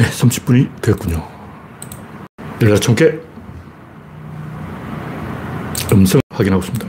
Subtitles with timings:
[0.00, 1.22] 네, 30분이 됐군요.
[2.62, 3.20] 열라 총계
[5.92, 6.86] 음성 확인하고 있습니다.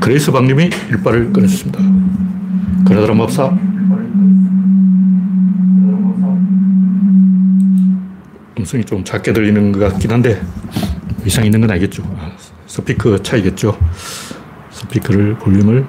[0.00, 1.78] 그레이스 박님이 일발을 꺼내셨습니다.
[2.88, 3.56] 그나드라 법사
[8.58, 10.42] 음성이 좀 작게 들리는 것 같긴 한데
[11.24, 12.02] 이상 있는 건 아니겠죠.
[12.18, 12.32] 아,
[12.66, 13.78] 스피커 차이겠죠.
[14.72, 15.86] 스피커를 볼륨을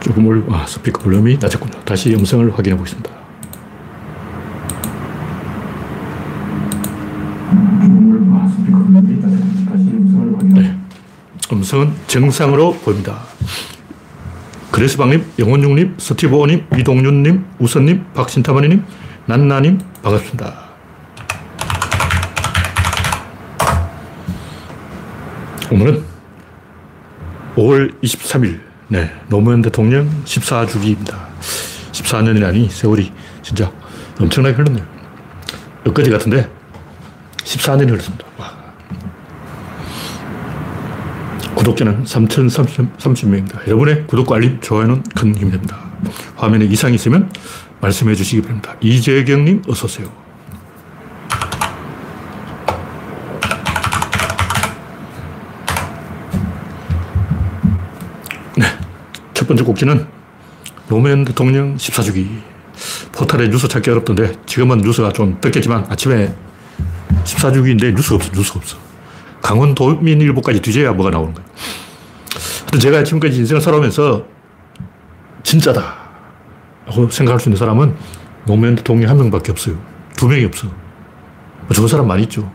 [0.00, 1.84] 조금을 아, 스피커 볼륨이 낮았군요.
[1.84, 3.21] 다시 음성을 확인해 보겠습니다.
[10.54, 10.76] 네.
[11.52, 13.22] 음성은 정상으로 보입니다.
[14.70, 18.84] 그레스방님, 영원중님, 스티브오님, 이동윤님, 우선님, 박신타마니님,
[19.26, 20.62] 난나님, 반갑습니다.
[25.70, 26.02] 오늘은
[27.54, 31.16] 5월 23일, 네, 노무현 대통령 14주기입니다.
[31.92, 33.70] 14년이라니 세월이 진짜
[34.18, 34.84] 엄청나게 흘렀네요.
[35.86, 36.48] 엊그제 같은데
[37.44, 38.24] 14년이 흘렀습니다.
[38.38, 38.51] 와.
[41.62, 43.64] 구독자는 3,030명입니다.
[43.68, 45.78] 여러분의 구독과 알림, 좋아요는 큰 힘이 됩니다.
[46.34, 47.30] 화면에 이상이 있으면
[47.80, 48.74] 말씀해 주시기 바랍니다.
[48.80, 50.10] 이재경님, 어서오세요.
[59.32, 60.08] 첫 번째 꼭지는
[60.88, 62.40] 노무현 대통령 14주기.
[63.12, 66.34] 포탈에 뉴스 찾기 어렵던데 지금은 뉴스가 좀 떴겠지만 아침에
[67.22, 68.91] 14주기인데 뉴스가 없어, 뉴스가 없어.
[69.42, 71.48] 강원도민일보까지 뒤져야 뭐가 나오는 거예요.
[72.60, 74.24] 하여튼 제가 지금까지 인생을 살아오면서
[75.42, 76.02] 진짜다.
[76.86, 77.94] 라고 생각할 수 있는 사람은
[78.46, 79.76] 노무현 대통령 한 명밖에 없어요.
[80.16, 80.68] 두 명이 없어.
[81.74, 82.50] 좋은 사람 많이 있죠.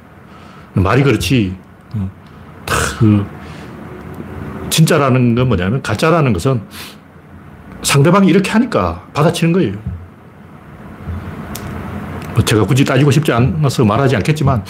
[0.73, 1.55] 말이 그렇지.
[1.95, 2.09] 어,
[2.65, 3.25] 그
[4.69, 6.61] 진짜라는 건 뭐냐면 가짜라는 것은
[7.83, 9.73] 상대방이 이렇게 하니까 받아치는 거예요.
[12.33, 14.63] 뭐 제가 굳이 따지고 싶지 않아서 말하지 않겠지만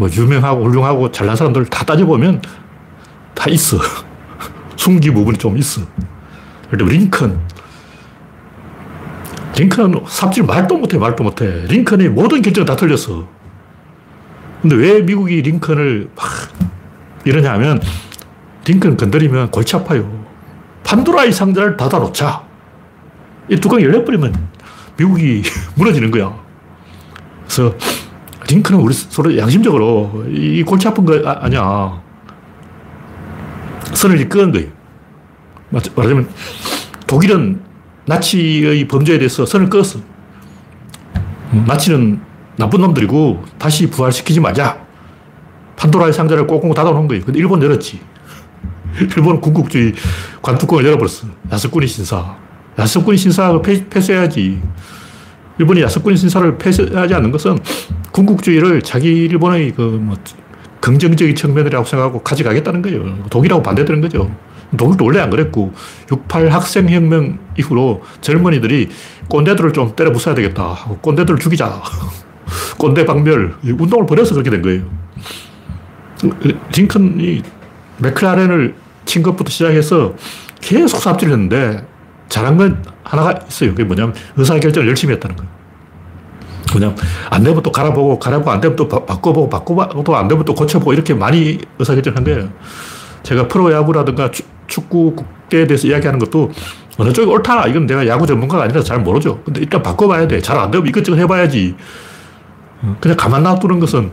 [0.00, 2.40] 뭐 유명하고 훌륭하고 잘난 사람들 다 따져보면
[3.34, 3.76] 다 있어.
[4.76, 5.82] 숨기 부분이 좀 있어.
[6.72, 7.38] 예를 링컨.
[9.58, 11.66] 링컨은 삽질 말도 못해, 말도 못해.
[11.68, 13.28] 링컨의 모든 결정은 다 틀렸어.
[14.62, 16.26] 근데 왜 미국이 링컨을 막
[17.26, 17.82] 이러냐 하면
[18.64, 20.24] 링컨 건드리면 골치 아파요.
[20.82, 22.42] 판도라의 상자를 닫아놓자.
[23.50, 24.48] 이 뚜껑이 열려버리면
[24.96, 25.42] 미국이
[25.76, 26.34] 무너지는 거야.
[27.42, 27.74] 그래서
[28.50, 32.00] 링컨은 우리 서로 양심적으로 이 골치 아픈 거 아, 니야
[33.94, 34.68] 선을 끄는 거예요.
[35.70, 36.28] 말하자면
[37.06, 37.60] 독일은
[38.06, 40.00] 나치의 범죄에 대해서 선을 끄었어.
[41.66, 42.20] 나치는
[42.56, 44.84] 나쁜 놈들이고 다시 부활시키지 말자.
[45.76, 47.24] 판도라의 상자를 꽁꽁 닫아놓은 거예요.
[47.24, 48.00] 근데 일본 열었지.
[49.16, 49.94] 일본은 군국주의
[50.42, 51.28] 관뚜껑을 열어버렸어.
[51.52, 52.36] 야스쿠니 신사.
[52.78, 54.60] 야스쿠니 신사를 폐쇄해야지.
[55.58, 57.58] 일본이 야스쿠니 신사를 폐쇄하지 않는 것은
[58.12, 60.16] 군국주의를 자기 일본의 그뭐
[60.80, 63.24] 긍정적인 측면이라고 생각하고 가져가겠다는 거예요.
[63.30, 64.30] 독일하고 반대되는 거죠.
[64.76, 65.72] 독일도 원래 안 그랬고
[66.10, 68.88] 68 학생혁명 이후로 젊은이들이
[69.28, 71.82] 꼰대들을 좀 때려 부숴야 되겠다 꼰대들을 죽이자.
[72.78, 73.54] 꼰대 박멸.
[73.62, 74.82] 운동을 벌여서 그렇게 된 거예요.
[76.74, 77.42] 링컨이
[77.98, 80.14] 맥클라렌을 친 것부터 시작해서
[80.60, 81.84] 계속 삽질을 했는데
[82.28, 83.70] 잘한 건 하나가 있어요.
[83.70, 85.59] 그게 뭐냐면 의사결정을 열심히 했다는 거예요.
[86.72, 86.94] 그냥
[87.30, 91.14] 안 되면 또 갈아보고 갈아보고 안 되면 또 바꿔보고 바꿔보고 안 되면 또 고쳐보고 이렇게
[91.14, 92.48] 많이 의사결정을 한 거예요.
[93.22, 94.30] 제가 프로야구라든가
[94.66, 96.50] 축구 국대에 대해서 이야기하는 것도
[96.98, 97.66] 어느 쪽이 옳다.
[97.66, 99.42] 이건 내가 야구 전문가가 아니라서 잘 모르죠.
[99.44, 100.40] 근데 일단 바꿔봐야 돼.
[100.40, 101.74] 잘 안 되면 이것저것 해봐야지.
[103.00, 104.12] 그냥 가만 놔두는 것은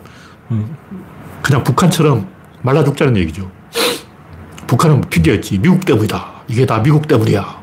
[1.41, 2.27] 그냥 북한처럼
[2.61, 3.49] 말라 죽자는 얘기죠.
[4.67, 5.59] 북한은 핑계였지.
[5.59, 6.25] 미국 때문이다.
[6.49, 7.61] 이게 다 미국 때문이야.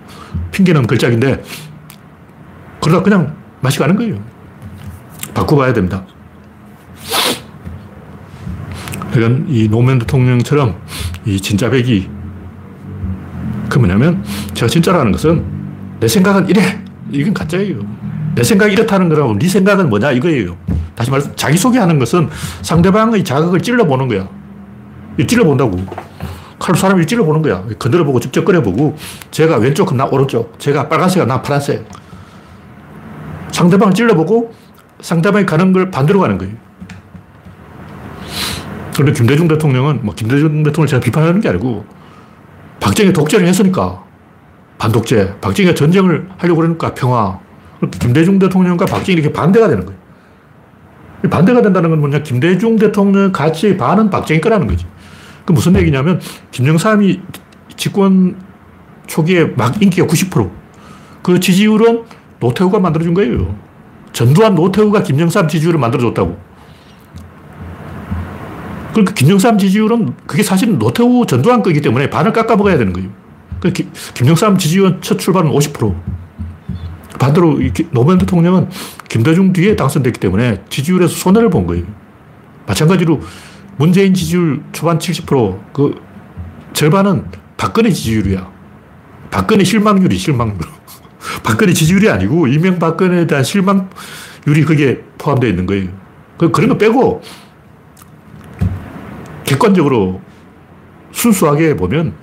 [0.51, 1.43] 핑계는 걸작인데,
[2.81, 4.17] 그러다 그냥 맛이 가는 거예요.
[5.35, 6.05] 바꿔봐야 됩니다.
[9.13, 10.77] 그러니까 이 노무현 대통령처럼
[11.27, 12.09] 이 진짜배기,
[13.69, 15.45] 그 뭐냐면, 제가 진짜라는 것은
[16.01, 16.83] 내 생각은 이래.
[17.11, 17.81] 이건 가짜예요.
[18.35, 20.57] 내 생각이 이렇다는 거라고 네 생각은 뭐냐 이거예요.
[20.95, 22.29] 다시 말해서 자기소개하는 것은
[22.63, 24.29] 상대방의 자극을 찔러보는 거야.
[25.25, 25.87] 찔러본다고.
[26.59, 27.65] 칼로 사람을 찔러보는 거야.
[27.79, 28.97] 건드려보고 직접 끓여보고
[29.31, 31.87] 제가 왼쪽 그럼 나 오른쪽 제가 빨간색 나 파란색
[33.53, 34.53] 상대방을 찔러보고
[35.05, 36.55] 상대방이 가는 걸 반대로 가는 거예요.
[38.95, 41.85] 그런데 김대중 대통령은 뭐 김대중 대통령을 제가 비판하는 게 아니고
[42.81, 44.03] 박정희 독재를 했으니까
[44.79, 47.39] 반독재 박정희가 전쟁을 하려고 그러니까 평화
[48.01, 50.01] 김대중 대통령과 박정희 이렇게 반대가 되는 거예요.
[51.29, 54.87] 반대가 된다는 건 뭐냐 김대중 대통령 가치의 반은 박정희 거라는 거지.
[55.45, 56.19] 그 무슨 얘기냐면
[56.51, 57.21] 김영삼이
[57.77, 58.37] 집권
[59.07, 60.51] 초기에 막 인기가 90%.
[61.23, 62.05] 그 지지율은
[62.41, 63.64] 노태우가 만들어준 거예요.
[64.15, 66.39] 전두환 노태우가 김영삼 지지율을 만들어줬다고.
[68.93, 73.11] 그러니까 김영삼 지지율은 그게 사실은 노태우 전두환 거기 때문에 반을 깎아 먹어야 되는 거예요.
[73.61, 75.95] 그러니까 김영삼 지지율 첫 출발은 50%.
[77.19, 77.59] 반대로
[77.91, 78.69] 노무현 대통령은
[79.09, 81.85] 김대중 뒤에 당선됐기 때문에 지지율에서 손해를 본 거예요.
[82.67, 83.21] 마찬가지로
[83.77, 86.01] 문재인 지지율 초반 70%, 그
[86.73, 87.25] 절반은
[87.57, 88.49] 박근혜 지지율이야.
[89.31, 90.59] 박근혜 실망률이 실망률.
[91.43, 95.89] 박근혜 지지율이 아니고 이명박근혜에 대한 실망률이 거기에 포함되어 있는 거예요.
[96.39, 97.23] 그, 그런 거 빼고
[99.45, 100.21] 객관적으로
[101.13, 102.15] 순수하게 보면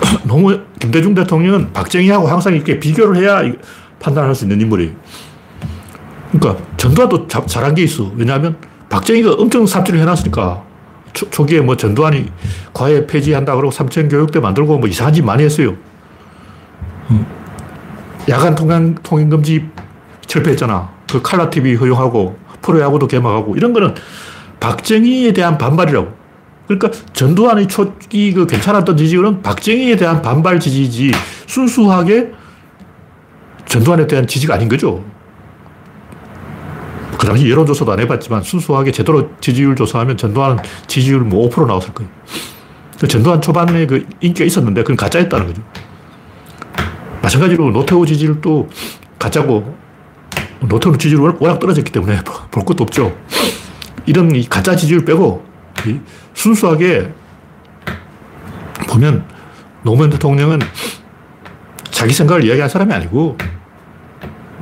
[0.24, 3.42] 너무 김대중 대통령은 박정희하고 항상 이렇게 비교를 해야
[4.00, 4.92] 판단할 수 있는 인물이에요.
[6.32, 8.10] 그러니까 전두환도 자, 잘한 게 있어.
[8.16, 8.56] 왜냐하면
[8.88, 10.63] 박정희가 엄청 삽질을 해놨으니까
[11.14, 12.30] 초, 기에뭐 전두환이
[12.72, 15.76] 과외 폐지한다 그러고 삼천 교육대 만들고 뭐 이상한 짓 많이 했어요.
[17.10, 17.26] 음.
[18.28, 19.66] 야간 통행, 통행금지
[20.26, 20.90] 철폐했잖아.
[21.10, 23.94] 그 칼라 TV 허용하고 프로야구도 개막하고 이런 거는
[24.60, 26.24] 박정희에 대한 반발이라고.
[26.66, 31.12] 그러니까 전두환의 초기 그 괜찮았던 지지율은 박정희에 대한 반발 지지지
[31.46, 32.32] 순수하게
[33.66, 35.04] 전두환에 대한 지지가 아닌 거죠.
[37.18, 42.10] 그 당시 여론조사도 안 해봤지만 순수하게 제대로 지지율 조사하면 전두환 지지율 뭐 5% 나왔을 거예요.
[42.98, 45.62] 그 전두환 초반에 그 인기가 있었는데 그건 가짜였다는 거죠.
[47.22, 48.68] 마찬가지로 노태우 지지율도
[49.18, 49.76] 가짜고
[50.60, 52.20] 노태우 지지율 워낙 떨어졌기 때문에
[52.50, 53.16] 볼 것도 없죠.
[54.06, 55.44] 이런 가짜 지지율 빼고
[56.34, 57.12] 순수하게
[58.88, 59.24] 보면
[59.82, 60.60] 노무현 대통령은
[61.90, 63.36] 자기 생각을 이야기한 사람이 아니고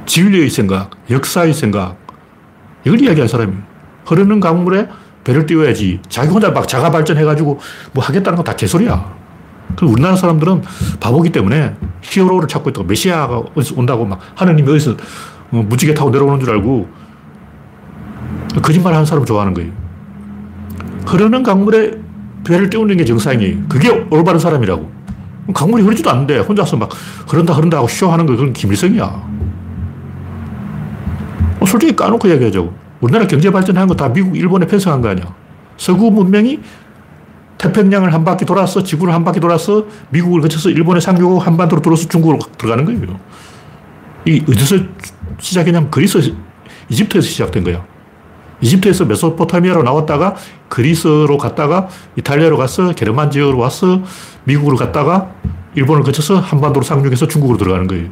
[0.07, 1.97] 진리의 생각, 역사의 생각,
[2.85, 3.61] 이걸 이야기한 사람이에요.
[4.07, 4.89] 흐르는 강물에
[5.25, 6.01] 배를 띄워야지.
[6.09, 7.61] 자기 혼자 막 자가 발전해가지고
[7.93, 9.23] 뭐 하겠다는 건 다 개소리야.
[9.77, 10.63] 그 우리나라 사람들은
[11.01, 13.43] 바보기 때문에 히어로를 찾고 있다고 메시아가
[13.77, 14.93] 온다고 막 하느님이 어디서
[15.53, 16.89] 어, 무지개 타고 내려오는 줄 알고
[18.63, 19.71] 거짓말 하는 사람 좋아하는 거예요.
[21.07, 21.93] 흐르는 강물에
[22.45, 23.57] 배를 띄우는 게 정상이에요.
[23.69, 24.91] 그게 올바른 사람이라고.
[25.55, 26.91] 강물이 흐르지도 않는데 혼자서 막
[27.29, 29.31] 흐른다 흐른다 하고 쇼하는 거 그건 김일성이야.
[31.63, 32.73] 어, 솔직히 까놓고 얘기하자고.
[33.01, 35.33] 우리나라 경제 발전한 거 다 미국, 일본에 편성한 거 아니야.
[35.77, 36.61] 서구 문명이
[37.59, 42.41] 태평양을 한 바퀴 돌아서 지구를 한 바퀴 돌아서 미국을 거쳐서 일본에 상륙하고 한반도로 들어서 중국으로
[42.59, 43.21] 들어가는 거예요.
[44.27, 44.77] 이 어디서
[45.39, 46.35] 시작이냐면 그리스,
[46.89, 47.85] 이집트에서 시작된 거야.
[48.61, 50.37] 이집트에서 메소포타미아로 나왔다가
[50.69, 54.03] 그리스로 갔다가 이탈리아로 가서 게르만 지역으로 와서
[54.45, 55.33] 미국으로 갔다가
[55.75, 58.09] 일본을 거쳐서 한반도로 상륙해서 중국으로 들어가는 거예요.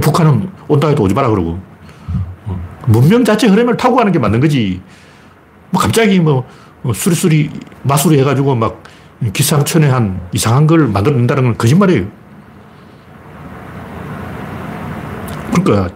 [0.00, 1.58] 북한은 온다 해도 오지 마라 그러고.
[2.88, 4.80] 어, 문명 자체 흐름을 타고 가는 게 맞는 거지.
[5.70, 6.46] 뭐 갑자기 뭐
[6.94, 7.50] 수리수리
[7.82, 8.82] 마수리 해가지고 막
[9.32, 12.06] 기상천외한 이상한 걸 만들어낸다는 건 거짓말이에요.
[15.52, 15.94] 그러니까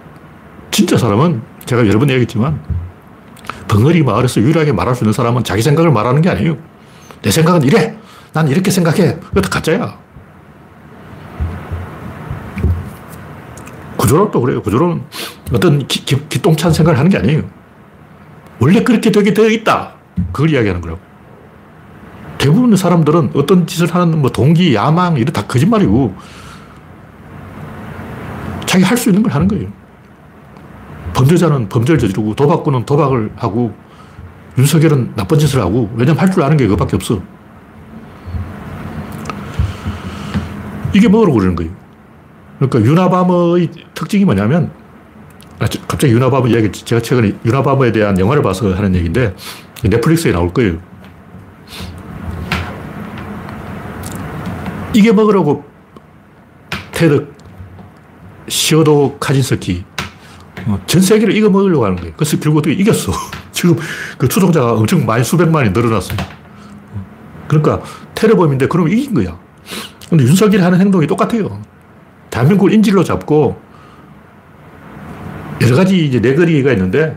[0.70, 2.60] 진짜 사람은 제가 여러 번 얘기했지만
[3.68, 6.56] 벙어리 마을에서 유일하게 말할 수 있는 사람은 자기 생각을 말하는 게 아니에요.
[7.22, 7.96] 내 생각은 이래.
[8.32, 9.16] 난 이렇게 생각해.
[9.16, 9.98] 그것도 가짜야.
[14.02, 14.60] 구조론도 그래요.
[14.62, 15.00] 구조론은
[15.54, 17.42] 어떤 기똥찬 생각을 하는 게 아니에요.
[18.58, 19.92] 원래 그렇게 되게 되어 있다.
[20.32, 21.00] 그걸 이야기하는 거라고.
[22.38, 26.14] 대부분의 사람들은 어떤 짓을 하는 뭐 동기, 야망, 이런 다 거짓말이고
[28.66, 29.68] 자기 할 수 있는 걸 하는 거예요.
[31.14, 33.72] 범죄자는 범죄를 저지르고 도박꾼은 도박을 하고
[34.58, 37.22] 윤석열은 나쁜 짓을 하고 왜냐면 할 줄 아는 게 그것밖에 없어.
[40.92, 41.81] 이게 뭐로 그러는 거예요.
[42.68, 44.70] 그러니까 유나바머의 특징이 뭐냐면
[45.58, 49.34] 아, 갑자기 유나바머 이야기 제가 최근에 유나바머에 대한 영화를 봐서 하는 얘기인데
[49.84, 50.78] 넷플릭스에 나올 거예요.
[54.94, 55.64] 이게 먹으라고
[56.90, 57.28] 테드
[58.48, 59.84] 시어도 카진스키
[60.66, 62.12] 어, 전 세계를 이거 먹으려고 하는 거예요.
[62.16, 63.12] 그래서 결국 어떻게 이겼어.
[63.52, 63.76] 지금
[64.18, 66.18] 그 추종자가 엄청 많이 수백만이 늘어났어요.
[67.48, 67.82] 그러니까
[68.14, 69.38] 테러범인데 그럼 이긴 거야.
[70.08, 71.60] 근데 윤석열이 하는 행동이 똑같아요.
[72.32, 73.60] 대한민국을 인질로 잡고
[75.60, 77.16] 여러 가지 이제 내거리가 있는데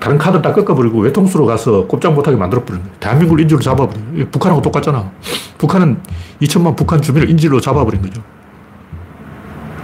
[0.00, 2.98] 다른 카드 다 꺾어버리고 외통수로 가서 꼼짝 못하게 만들어버리는 거예요.
[2.98, 4.28] 대한민국을 인질로 잡아버려요.
[4.30, 5.12] 북한하고 똑같잖아.
[5.58, 6.00] 북한은
[6.42, 8.22] 2천만 북한 주민을 인질로 잡아버린 거죠.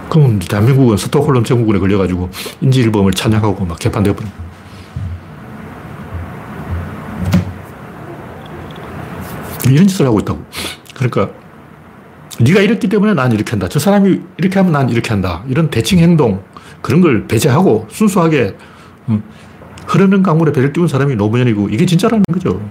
[0.09, 2.29] 그럼 대한민국은 스톡홀름 증후군에 걸려가지고
[2.61, 4.29] 인질범을 찬양하고 막 개판되어버린
[9.69, 10.43] 이런 짓을 하고 있다고.
[10.95, 11.44] 그러니까
[12.39, 13.67] 네가 이랬기 때문에 난 이렇게 한다.
[13.69, 15.43] 저 사람이 이렇게 하면 난 이렇게 한다.
[15.47, 16.43] 이런 대칭 행동
[16.81, 18.55] 그런 걸 배제하고 순수하게
[19.09, 19.23] 음,
[19.87, 22.61] 흐르는 강물에 배를 띄운 사람이 노무현이고 이게 진짜라는 거죠.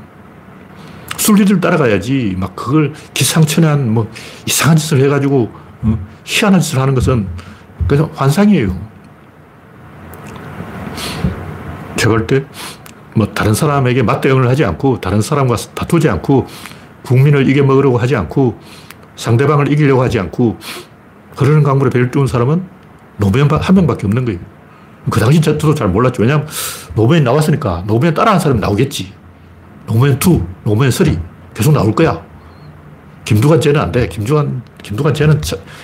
[1.16, 4.10] 순리를 따라가야지 막 그걸 기상천외한 뭐
[4.46, 5.50] 이상한 짓을 해가지고
[5.82, 7.28] 어, 희한한 짓을 하는 것은
[7.86, 8.94] 그래서 환상이에요.
[11.96, 12.44] 제가 때,
[13.14, 16.46] 뭐, 다른 사람에게 맞대응을 하지 않고, 다른 사람과 다투지 않고,
[17.02, 18.58] 국민을 이겨먹으려고 하지 않고,
[19.16, 20.58] 상대방을 이기려고 하지 않고,
[21.36, 22.64] 흐르는 강물에 배를 띄운 사람은
[23.16, 24.40] 노무현 한 명밖에 없는 거예요.
[25.10, 26.22] 그 당시 저도 잘 몰랐죠.
[26.22, 26.48] 왜냐하면
[26.94, 29.12] 노무현이 나왔으니까 노무현 따라한 사람이 나오겠지.
[29.86, 32.22] 노무현 2, 노무현 3 계속 나올 거야.
[33.24, 34.08] 김두관 쟤는 안 돼.
[34.08, 35.40] 김두관, 김두관 쟤는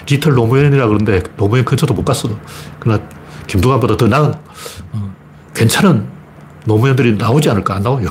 [0.08, 2.28] 리틀 노무현이라 그러는데 노무현 근처도 못 갔어.
[2.78, 3.02] 그러나
[3.46, 4.34] 김두관보다 더 나은,
[4.92, 5.14] 어,
[5.54, 6.06] 괜찮은
[6.66, 7.76] 노무현들이 나오지 않을까?
[7.76, 8.08] 안 나와요.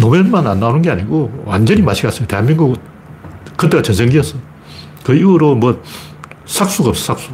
[0.00, 2.26] 노무현만 안 나오는 게 아니고 완전히 맛이 갔어요.
[2.26, 2.80] 대한민국
[3.56, 4.36] 그때가 전성기였어.
[5.04, 5.82] 그 이후로 뭐
[6.46, 7.30] 삭수가 없어, 삭수.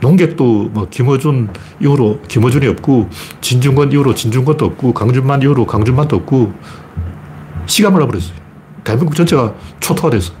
[0.00, 1.48] 농객도 뭐 김어준
[1.80, 3.08] 이후로 김어준이 없고
[3.40, 6.52] 진중권 이후로 진중권도 없고 강준만 이후로 강준만도 없고
[7.66, 8.36] 시가 말라버렸어요.
[8.84, 10.32] 대한민국 전체가 초토화 됐어.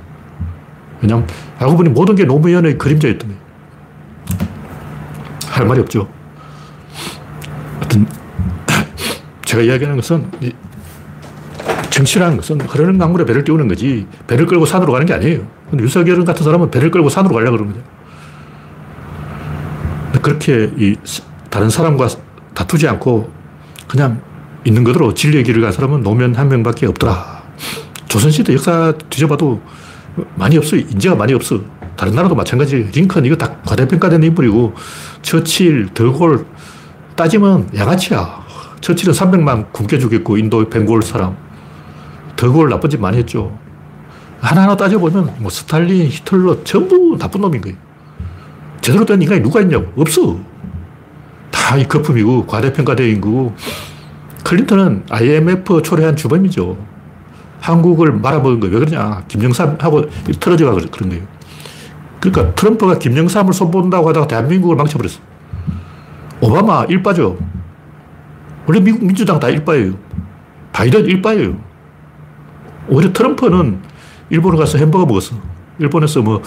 [1.00, 1.26] 왜냐면
[1.58, 3.42] 알고 보니 모든 게 노무현의 그림자였던 거예요.
[5.48, 6.08] 할 말이 없죠.
[7.78, 8.06] 하여튼
[9.44, 10.30] 제가 이야기하는 것은
[11.96, 15.46] 정치라는 것은 흐르는 강물에 배를 띄우는 거지 배를 끌고 산으로 가는 게 아니에요.
[15.70, 17.86] 근데 유석열 같은 사람은 배를 끌고 산으로 가려고 그러는 거죠.
[20.20, 20.94] 그렇게 이
[21.48, 22.08] 다른 사람과
[22.52, 23.30] 다투지 않고
[23.88, 24.20] 그냥
[24.64, 27.42] 있는 그대로 진리의 길을 간 사람은 노무현 한 명밖에 없더라.
[28.08, 29.62] 조선시대 역사 뒤져봐도
[30.34, 30.80] 많이 없어요.
[30.80, 31.60] 인재가 많이 없어.
[31.96, 32.90] 다른 나라도 마찬가지.
[32.92, 34.74] 링컨 이거 다 과대평가된 인물이고
[35.22, 36.44] 처칠, 더골
[37.14, 38.44] 따지면 양아치야.
[38.82, 41.45] 처칠은 300만 굶겨 죽였고 인도 벵골 사람.
[42.36, 43.58] 더골 나쁜 짓 많이 했죠.
[44.40, 47.76] 하나하나 따져보면 뭐 스탈린, 히틀러 전부 나쁜 놈인 거예요.
[48.80, 49.90] 제대로 된 인간이 누가 있냐고.
[50.00, 50.38] 없어.
[51.50, 53.54] 다 이 거품이고 과대평가된 거고.
[54.44, 56.76] 클린턴은 IMF 초래한 주범이죠.
[57.60, 58.76] 한국을 말아먹은 거예요.
[58.76, 59.24] 왜 그러냐.
[59.26, 61.24] 김영삼하고 틀어져가 그런 거예요.
[62.20, 65.18] 그러니까 트럼프가 김영삼을 손본다고 하다가 대한민국을 망쳐버렸어.
[66.40, 67.36] 오바마 일빠죠.
[68.66, 69.94] 원래 미국 민주당 다 일빠예요.
[70.72, 71.56] 바이든 일빠예요.
[72.88, 73.80] 오히려 트럼프는
[74.30, 75.36] 일본에 가서 햄버거 먹었어.
[75.78, 76.42] 일본에서 뭐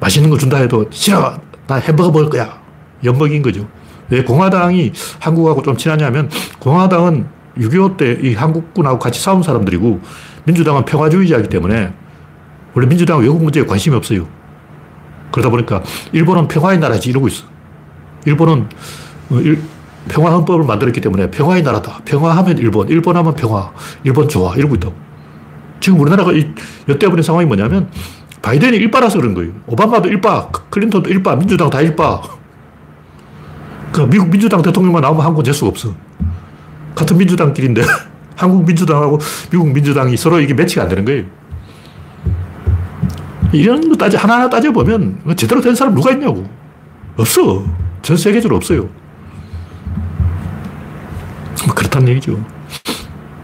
[0.00, 1.38] 맛있는 거 준다 해도 싫어.
[1.66, 2.60] 나 햄버거 먹을 거야.
[3.04, 3.66] 연먹인 거죠.
[4.10, 6.28] 왜 공화당이 한국하고 좀 친하냐면
[6.58, 7.26] 공화당은
[7.58, 10.00] 6.25 때 이 한국군하고 같이 싸운 사람들이고
[10.44, 11.92] 민주당은 평화주의자이기 때문에
[12.74, 14.26] 원래 민주당은 외국 문제에 관심이 없어요.
[15.30, 17.44] 그러다 보니까 일본은 평화의 나라지 이러고 있어.
[18.26, 18.68] 일본은
[19.30, 19.36] 어,
[20.08, 22.00] 평화헌법을 만들었기 때문에 평화의 나라다.
[22.04, 24.94] 평화하면 일본, 일본하면 평화, 일본 좋아 이러고 있다고.
[25.84, 26.50] 지금 우리나라가 이
[26.88, 27.90] 엿대버린 상황이 뭐냐면
[28.40, 29.52] 바이든이 일바라서 그런 거예요.
[29.66, 32.22] 오바마도 일바, 클린턴도 일바, 민주당 다 일바.
[33.92, 35.94] 그 미국 민주당 대통령만 나오면 한국은 될 수가 없어.
[36.94, 37.82] 같은 민주당끼리인데
[38.34, 39.18] 한국 민주당하고
[39.50, 41.24] 미국 민주당이 서로 이게 매치가 안 되는 거예요.
[43.52, 46.48] 이런 거 따져, 하나하나 따져보면 제대로 된 사람 누가 있냐고.
[47.18, 47.62] 없어.
[48.00, 48.88] 전 세계적으로 없어요.
[51.66, 52.42] 뭐 그렇다는 얘기죠.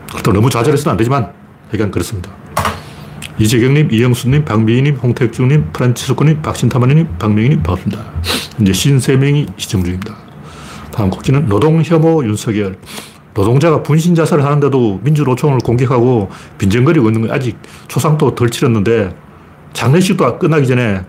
[0.08, 1.39] 그렇다고 너무 좌절해서는 안 되지만,
[1.70, 2.30] 하여간 그렇습니다.
[3.38, 8.04] 이재경님, 이영수님, 박미희님, 홍택중님, 프란치스코님, 박신타마님, 박명희님 반갑습니다.
[8.60, 10.14] 이제 53명이 시청 중입니다.
[10.92, 12.76] 다음 곡지는 노동혐오 윤석열.
[13.32, 19.16] 노동자가 분신 자살을 하는데도 민주노총을 공격하고 빈정거리고 있는 거 아직 초상도 덜 치렀는데
[19.72, 21.02] 장례식도 끝나기 전에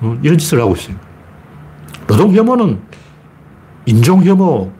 [0.00, 0.96] 어, 이런 짓을 하고 있어요.
[2.06, 2.78] 노동혐오는
[3.86, 4.70] 인종혐오,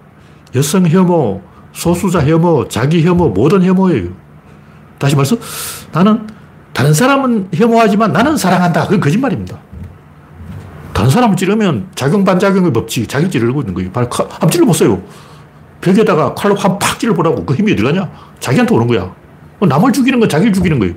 [0.54, 4.23] 여성혐오, 소수자 혐오, 자기 혐오, 모든 혐오예요.
[4.98, 5.36] 다시 말해서
[5.92, 6.26] 나는
[6.72, 8.84] 다른 사람은 혐오하지만 나는 사랑한다.
[8.84, 9.58] 그건 거짓말입니다.
[10.92, 13.90] 다른 사람을 찌르면 작용 반작용의 법칙, 자기 찌르고 있는 거예요.
[13.94, 15.02] 한번 찔러보세요.
[15.80, 17.44] 벽에다가 칼로 한 팍 찔러보라고.
[17.44, 18.10] 그 힘이 어디 가냐?
[18.40, 19.12] 자기한테 오는 거야.
[19.60, 20.94] 남을 죽이는 건 자기를 죽이는 거예요.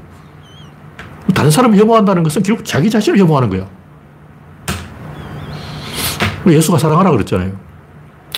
[1.33, 3.67] 다른 사람을 혐오한다는 것은 결국 자기 자신을 혐오하는 거야.
[6.47, 7.51] 예수가 사랑하라 그랬잖아요.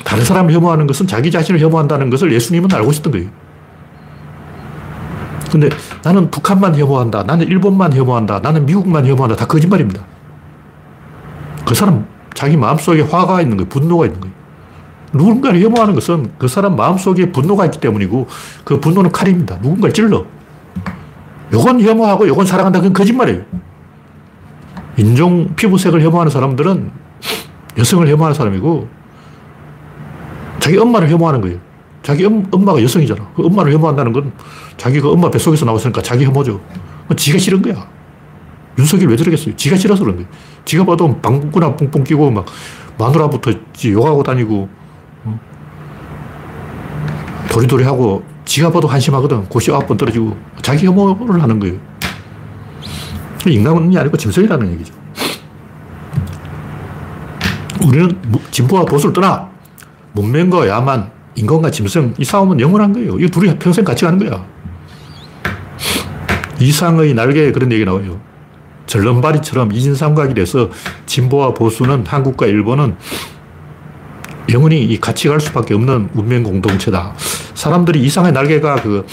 [0.03, 3.29] 다른 사람을 혐오하는 것은 자기 자신을 혐오한다는 것을 예수님은 알고 있었던 거예요.
[5.49, 5.69] 근데
[6.03, 7.23] 나는 북한만 혐오한다.
[7.23, 8.39] 나는 일본만 혐오한다.
[8.39, 9.35] 나는 미국만 혐오한다.
[9.35, 10.01] 다 거짓말입니다.
[11.65, 13.69] 그 사람 자기 마음속에 화가 있는 거예요.
[13.69, 14.35] 분노가 있는 거예요.
[15.13, 18.27] 누군가를 혐오하는 것은 그 사람 마음속에 분노가 있기 때문이고
[18.63, 19.57] 그 분노는 칼입니다.
[19.57, 20.25] 누군가를 찔러.
[21.51, 22.79] 요건 혐오하고 요건 사랑한다.
[22.79, 23.41] 그건 거짓말이에요.
[24.97, 26.91] 인종, 피부색을 혐오하는 사람들은
[27.77, 28.87] 여성을 혐오하는 사람이고
[30.59, 31.57] 자기 엄마를 혐오하는 거예요.
[32.09, 33.33] 자기 엄, 마가 여성이잖아.
[33.35, 34.31] 그 엄마를 혐오한다는 건
[34.77, 36.59] 자기가 그 엄마 뱃속에서 나왔으니까 자기 혐오죠.
[37.15, 37.87] 지가 싫은 거야.
[38.79, 39.55] 윤석열 왜 저러겠어요?
[39.55, 40.29] 지가 싫어서 그런 거예요.
[40.65, 42.47] 지가 봐도 방구나 뿡뿡 끼고 막
[42.97, 43.51] 마누라부터
[43.85, 44.67] 욕하고 다니고
[45.25, 45.39] 어?
[47.51, 49.45] 도리도리 하고 지가 봐도 한심하거든.
[49.45, 51.77] 고시 아홉 번 떨어지고 자기 혐오를 하는 거예요.
[53.45, 54.95] 인간이 아니고 짐승이라는 얘기죠.
[57.85, 59.47] 우리는 진보와 보수를 떠나
[60.13, 63.17] 문명과 야만, 인간과 짐승 이 싸움은 영원한 거예요.
[63.19, 64.45] 이 둘이 평생 같이 가는 거야.
[66.59, 68.19] 이상의 날개에 그런 얘기 나와요.
[68.85, 70.69] 절름발이처럼 이진삼각이 돼서
[71.05, 72.97] 진보와 보수는 한국과 일본은
[74.51, 77.13] 영원히 같이 갈 수밖에 없는 문명 공동체다.
[77.53, 79.05] 사람들이 이상의 날개가 그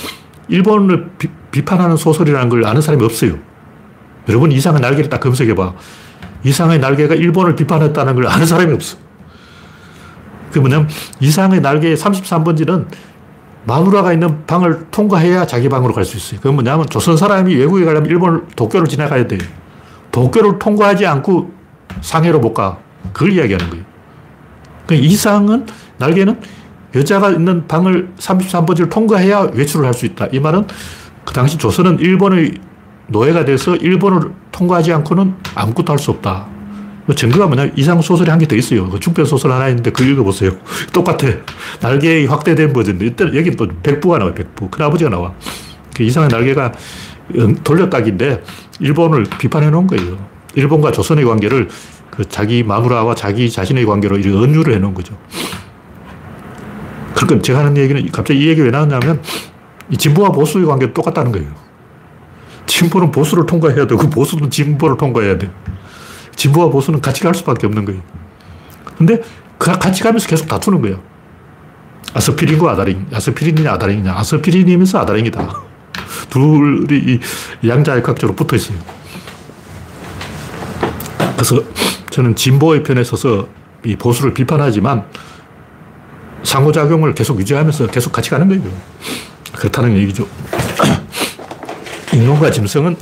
[0.49, 1.11] 일본을
[1.51, 3.39] 비, 판하는 소설이라는 걸 아는 사람이 없어요.
[4.29, 5.75] 여러분 이상의 날개를 딱 검색해봐.
[6.43, 9.06] 이상의 날개가 일본을 비판했다는 걸 아는 사람이 없어.
[10.57, 10.89] 그 뭐냐면
[11.21, 12.87] 이상의 날개의 33번지는
[13.65, 16.41] 마누라가 있는 방을 통과해야 자기 방으로 갈 수 있어요.
[16.41, 19.41] 그건 뭐냐면 조선 사람이 외국에 가려면 일본 도쿄를 지나가야 돼요.
[20.13, 21.51] 도쿄를 통과하지 않고
[22.01, 22.79] 상해로 못 가.
[23.13, 23.85] 그걸 이야기하는 거예요.
[24.87, 25.67] 그 이상은,
[25.99, 26.41] 날개는
[26.95, 30.29] 여자가 있는 방을 33번지를 통과해야 외출을 할 수 있다.
[30.33, 30.67] 이 말은
[31.27, 32.55] 그 당시 조선은 일본의
[33.09, 36.47] 노예가 돼서 일본을 통과하지 않고는 아무것도 할 수 없다.
[37.07, 38.89] 그 증거가 뭐냐 이상 소설이 한 개 더 있어요.
[38.91, 40.53] 그 중편 소설 하나 있는데 그 읽어보세요.
[40.93, 41.29] 똑같아.
[41.81, 43.01] 날개 확대된 버전.
[43.01, 44.35] 이때 여기 또 백부가 나와요.
[44.35, 44.69] 백부.
[44.71, 45.33] 큰아버지가 나와.
[45.95, 46.73] 그 이상의 날개가
[47.65, 48.43] 돌려딱인데
[48.81, 50.19] 일본을 비판해 놓은 거예요.
[50.55, 51.69] 일본과 조선의 관계를
[52.11, 55.17] 그 자기 마누라와 자기 자신의 관계로 이렇게 은유를 해 놓은 거죠.
[57.15, 59.23] 그러니까 제가 하는 얘기는 갑자기 이 얘기 왜 나왔냐면
[59.91, 61.49] 이 진보와 보수의 관계도 똑같다는 거예요.
[62.67, 65.51] 진보는 보수를 통과해야 되고 보수는 진보를 통과해야 돼.
[66.37, 68.01] 진보와 보수는 같이 갈 수밖에 없는 거예요.
[68.97, 69.21] 근데
[69.59, 71.01] 그 같이 가면서 계속 다투는 거예요.
[72.15, 74.15] 아스피린과 아다린, 아스피린이냐 아다린이냐.
[74.17, 75.49] 아스피린이면서 아다린이다.
[76.31, 77.19] 둘이
[77.67, 78.79] 양자역학적으로 붙어 있어요.
[81.35, 81.63] 그래서
[82.11, 83.49] 저는 진보의 편에 서서
[83.85, 85.05] 이 보수를 비판하지만
[86.43, 88.63] 상호작용을 계속 유지하면서 계속 같이 가는 거예요.
[89.55, 90.27] 그렇다는 얘기죠.
[92.13, 92.97] 인간과 짐승은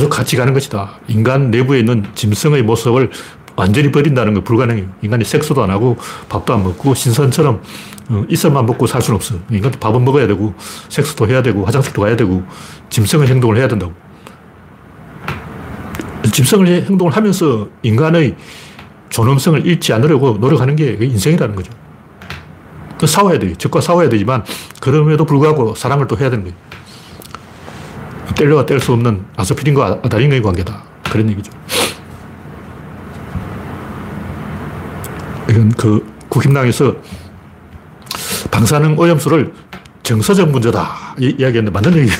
[0.00, 0.98] 계속 같이 가는 것이다.
[1.08, 3.10] 인간 내부에 있는 짐승의 모습을
[3.54, 4.86] 완전히 버린다는 건 불가능해요.
[5.02, 5.98] 인간이 섹스도 안 하고
[6.30, 7.60] 밥도 안 먹고 신선처럼
[8.08, 9.34] 어, 있어만 먹고 살 수는 없어.
[9.50, 10.54] 인간도 밥은 먹어야 되고
[10.88, 12.42] 섹스도 해야 되고 화장실도 가야 되고
[12.88, 13.92] 짐승의 행동을 해야 된다고.
[16.32, 18.36] 짐승의 행동을 하면서 인간의
[19.10, 21.70] 존엄성을 잃지 않으려고 노력하는 게 인생이라는 거죠.
[22.96, 23.54] 그 싸워야 돼요.
[23.56, 24.44] 적과 싸워야 되지만
[24.80, 26.69] 그럼에도 불구하고 사랑을 또 해야 되는 거예요.
[28.34, 30.82] 뗄려가 뗄수 없는 아스피린과 아다린의 관계다.
[31.10, 31.52] 그런 얘기죠.
[35.48, 36.94] 이건 그 국힘당에서
[38.50, 39.52] 방사능 오염수를
[40.02, 41.14] 정서적 문제다.
[41.18, 42.18] 이 이야기했는데 맞는 얘기예요.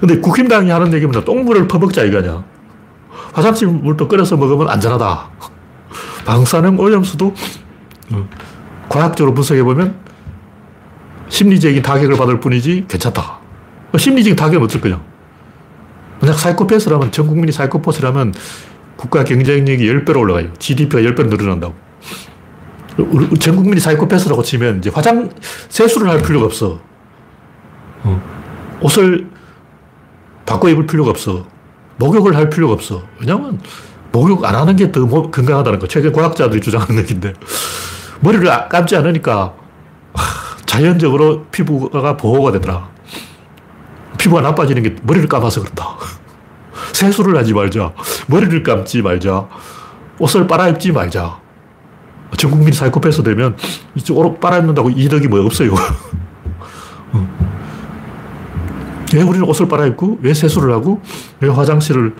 [0.00, 1.24] 근데 국힘당이 하는 얘기입니다.
[1.24, 2.42] 똥물을 퍼먹자 이거냐.
[3.32, 5.30] 화장실 물도 끓여서 먹으면 안전하다.
[6.24, 7.34] 방사능 오염수도
[8.12, 8.28] 어,
[8.88, 9.94] 과학적으로 분석해보면
[11.28, 13.39] 심리적인 타격을 받을 뿐이지 괜찮다.
[13.90, 15.00] 뭐 심리적인 타격은 어떨 거냐.
[16.20, 18.34] 만약 사이코패스라면, 전 국민이 사이코패스라면
[18.96, 20.52] 국가 경쟁력이 10배로 올라가요.
[20.58, 21.74] GDP가 10배로 늘어난다고.
[23.38, 25.30] 전 국민이 사이코패스라고 치면 이제 화장,
[25.70, 26.78] 세수를 할 필요가 없어.
[28.02, 28.22] 어.
[28.82, 29.26] 옷을
[30.44, 31.46] 바꿔 입을 필요가 없어.
[31.96, 33.02] 목욕을 할 필요가 없어.
[33.18, 33.58] 왜냐면
[34.12, 35.86] 목욕 안 하는 게 더 건강하다는 거.
[35.86, 37.32] 최근 과학자들이 주장하는 얘기인데.
[38.20, 39.54] 머리를 감지 않으니까
[40.66, 42.89] 자연적으로 피부가 보호가 되더라.
[44.20, 45.96] 피부가 나빠지는 게 머리를 감아서 그렇다.
[46.92, 47.92] 세수를 하지 말자.
[48.26, 49.48] 머리를 감지 말자.
[50.18, 51.40] 옷을 빨아입지 말자.
[52.36, 53.56] 전 국민이 사이코패스 되면
[53.94, 55.74] 이쪽 옷 빨아입는다고 이득이 뭐 없어요.
[59.12, 61.02] 왜 우리는 옷을 빨아입고, 왜 세수를 하고,
[61.40, 62.14] 왜 화장실을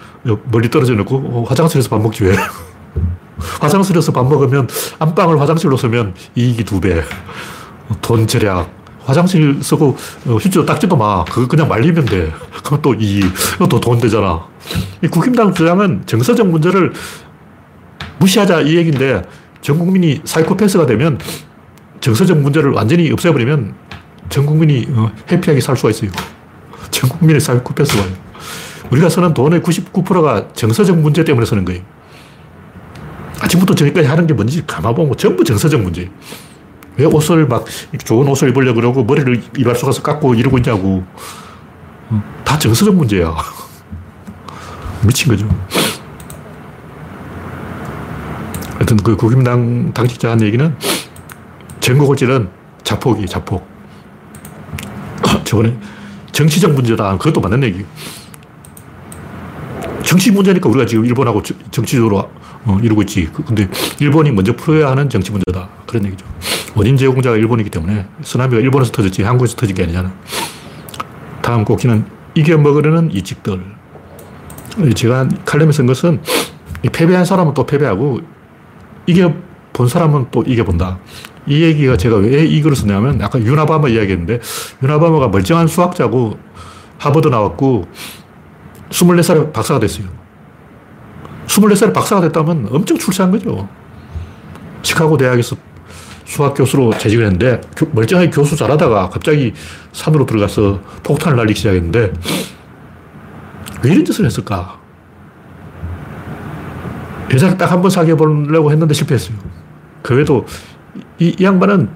[0.51, 2.35] 멀리 떨어져 놓고, 어, 화장실에서 밥 먹지 왜?
[3.61, 4.67] 화장실에서 밥 먹으면
[4.99, 7.05] 안방을 화장실로 쓰면 이익이 두 배.
[8.01, 8.80] 돈 절약.
[9.11, 9.97] 화장실 쓰고
[10.27, 11.25] 어, 휴지도 닦지도 마.
[11.25, 12.33] 그거 그냥 말리면 돼.
[12.63, 14.47] 그것도 이, 그것도 돈 되잖아.
[15.03, 16.93] 이 국힘당 주장은 정서적 문제를
[18.19, 19.23] 무시하자 이 얘기인데
[19.61, 21.19] 전 국민이 사이코패스가 되면
[22.01, 23.75] 정서적 문제를 완전히 없애버리면
[24.29, 26.11] 전 국민이 어, 해피하게 살 수가 있어요.
[26.91, 28.03] 전 국민의 사이코패스가.
[28.91, 31.83] 우리가 쓰는 돈의 99%가 정서적 문제 때문에 쓰는 거예요.
[33.41, 36.11] 아침부터 저기까지 하는 게 뭔지 가만 보면 전부 정서적 문제.
[37.01, 37.65] 왜 옷을 막
[38.05, 41.03] 좋은 옷을 입으려고 그러고 머리를 이발소 가서 깎고 이러고 있냐고.
[42.11, 43.35] 어, 다 정서적 문제야.
[45.07, 45.49] 미친 거죠.
[48.75, 50.77] 하여튼 그 국힘당 당직자 한 얘기는
[51.81, 52.51] 전국을 찌른
[52.83, 53.67] 자폭이 자폭.
[55.45, 55.75] 저번에
[56.33, 57.17] 정치적 문제다.
[57.17, 57.87] 그것도 맞는 얘기.
[60.03, 62.31] 정치 문제니까 우리가 지금 일본하고 정치적으로
[62.65, 63.31] 어, 이루고 있지.
[63.33, 65.67] 그, 근데 일본이 먼저 풀어야 하는 정치 문제다.
[65.87, 66.27] 그런 얘기죠.
[66.75, 70.13] 원인 제공자가 일본이기 때문에 쓰나미가 일본에서 터졌지 한국에서 터진 게 아니잖아.
[71.43, 72.05] 다음 곡기는
[72.35, 73.61] 이겨먹으려는 이직들.
[74.95, 76.23] 제가 칼럼에 쓴 것은
[76.93, 78.21] 패배한 사람은 또 패배하고
[79.07, 80.99] 이겨본 사람은 또 이겨본다.
[81.47, 84.41] 이 얘기가 제가 왜 이 글을 썼냐면 아까 유나바마 이야기했는데
[84.83, 86.39] 유나바마가 멀쩡한 수학자고
[86.99, 87.89] 하버드 나왔고
[88.91, 90.07] 24살에 박사가 됐어요.
[91.47, 93.69] 24살에 박사가 됐다면 엄청 출세한 거죠.
[94.83, 95.57] 시카고 대학에서
[96.31, 99.53] 수학 교수로 재직을 했는데 멀쩡하게 교수 잘하다가 갑자기
[99.91, 102.13] 산으로 들어가서 폭탄을 날리기 시작했는데
[103.83, 104.79] 왜 이런 짓을 했을까?
[107.33, 109.37] 여자를 딱 한 번 사귀어 보려고 했는데 실패했어요.
[110.03, 110.47] 그 외에도
[111.19, 111.89] 이, 이 양반은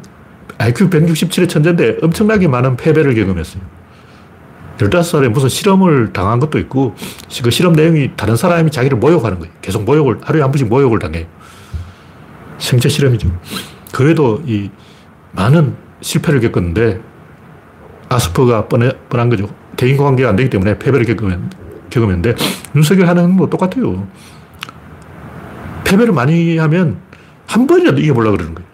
[0.58, 3.62] IQ 167의 천재인데 엄청나게 많은 패배를 경험했어요.
[4.78, 6.96] 15살에 무슨 실험을 당한 것도 있고,
[7.42, 9.52] 그 실험 내용이 다른 사람이 자기를 모욕하는 거예요.
[9.62, 11.26] 계속 모욕을, 하루에 한 번씩 모욕을 당해요.
[12.58, 13.28] 생체 실험이죠.
[13.94, 14.70] 그 외에도 이
[15.30, 17.00] 많은 실패를 겪었는데,
[18.08, 19.48] 아스퍼가 뻔해, 뻔한 거죠.
[19.76, 21.48] 개인 관계가 안 되기 때문에 패배를 겪으면,
[21.90, 22.34] 겪으면데,
[22.74, 24.06] 윤석열 하는 거 똑같아요.
[25.84, 26.98] 패배를 많이 하면
[27.46, 28.68] 한 번이라도 이겨보려고 그러는 거예요.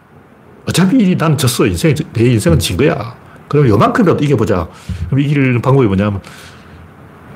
[0.67, 1.67] 어차피 난 졌어.
[1.67, 3.15] 인생, 내 인생은 진 거야.
[3.49, 4.69] 그럼 요만큼이라도 이겨보자.
[5.11, 6.23] 그럼 이기는 방법이 뭐냐면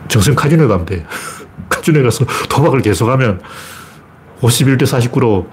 [0.09, 1.05] 정성 카지노에 가면 돼.
[1.69, 3.43] 카지노에 가서 도박을 계속하면
[4.41, 5.47] 51대 49로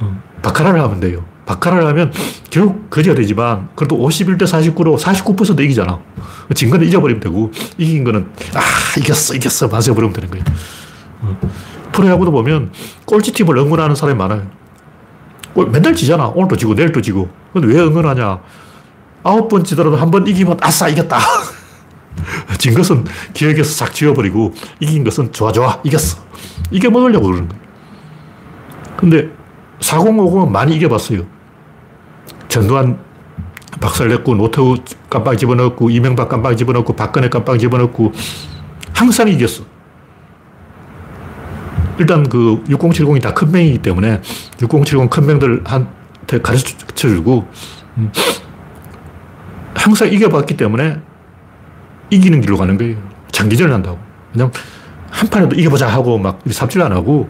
[0.00, 1.31] 어, 바카라를 하면 돼요.
[1.46, 2.12] 바카라를 하면
[2.50, 5.98] 결국 거지가 되지만 그래도 51대 49로 49% 이기잖아.
[6.54, 8.60] 진 거는 잊어버리면 되고 이긴 거는 아
[8.98, 10.44] 이겼어 이겼어 마셔버리면 되는 거예요.
[11.22, 11.38] 어.
[11.92, 12.72] 프로야구도 보면
[13.04, 14.46] 꼴찌팀을 응원하는 사람이 많아요.
[15.70, 16.28] 맨날 지잖아.
[16.28, 17.28] 오늘도 지고 내일도 지고.
[17.52, 18.40] 근데 왜 응원하냐?
[19.24, 21.18] 아홉 번 지더라도 한 번 이기면 아싸 이겼다.
[22.58, 26.18] 진 것은 기억에서 싹 지워버리고 이긴 것은 좋아 좋아 이겼어.
[26.70, 27.62] 이겨 먹으려고 그러는 거예요.
[28.96, 29.28] 근데
[29.82, 31.24] 4050은 많이 이겨봤어요.
[32.48, 32.98] 전두환
[33.80, 34.76] 박살냈고 노태우
[35.10, 38.12] 깜빡 집어넣고 이명박 깜빡 집어넣고 박근혜 깜빡 집어넣고
[38.94, 39.64] 항상 이겼어.
[41.98, 44.20] 일단 그 6070이 다 큰 맹이기 때문에
[44.60, 47.46] 6070 큰 맹들한테 가르쳐 주고
[47.98, 48.10] 음,
[49.74, 50.98] 항상 이겨봤기 때문에
[52.10, 52.96] 이기는 길로 가는 거예요.
[53.30, 53.98] 장기전을 한다고.
[54.32, 54.50] 그냥
[55.10, 57.28] 한 판에도 이겨보자 하고 막 삽질 안 하고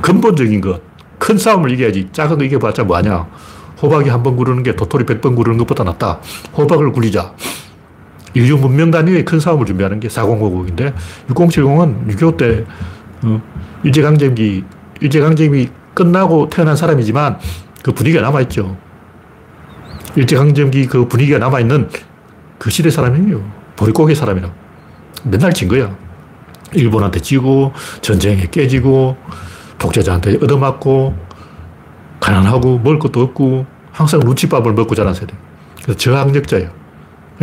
[0.00, 0.80] 근본적인 것,
[1.22, 3.26] 큰 싸움을 이겨야지 작은 거 이겨봤자 뭐하냐.
[3.80, 6.18] 호박이 한 번 구르는 게 도토리 백 번 구르는 것보다 낫다.
[6.56, 7.32] 호박을 굴리자.
[8.34, 10.92] 인류 문명 단위의 큰 싸움을 준비하는 게 4050인데
[11.28, 12.64] 6070은 6.25때
[13.24, 13.40] 어,
[13.84, 14.64] 일제강점기,
[15.00, 17.38] 일제강점기 끝나고 태어난 사람이지만
[17.84, 18.76] 그 분위기가 남아있죠.
[20.16, 21.88] 일제강점기 그 분위기가 남아있는
[22.58, 23.40] 그 시대 사람이에요.
[23.76, 24.50] 보릿고개 사람이라.
[25.24, 25.94] 맨날 진 거야.
[26.72, 29.16] 일본한테 지고, 전쟁에 깨지고,
[29.82, 31.14] 독재자한테 얻어맞고,
[32.20, 35.34] 가난하고, 먹을 것도 없고, 항상 눈치밥을 먹고 자란 세대.
[35.82, 36.70] 그래서 저항력자예요.